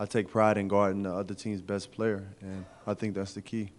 I 0.00 0.06
take 0.06 0.28
pride 0.28 0.58
in 0.58 0.66
guarding 0.66 1.04
the 1.04 1.14
other 1.14 1.34
team's 1.34 1.62
best 1.62 1.92
player, 1.92 2.26
and 2.40 2.64
I 2.88 2.94
think 2.94 3.14
that's 3.14 3.34
the 3.34 3.42
key. 3.42 3.70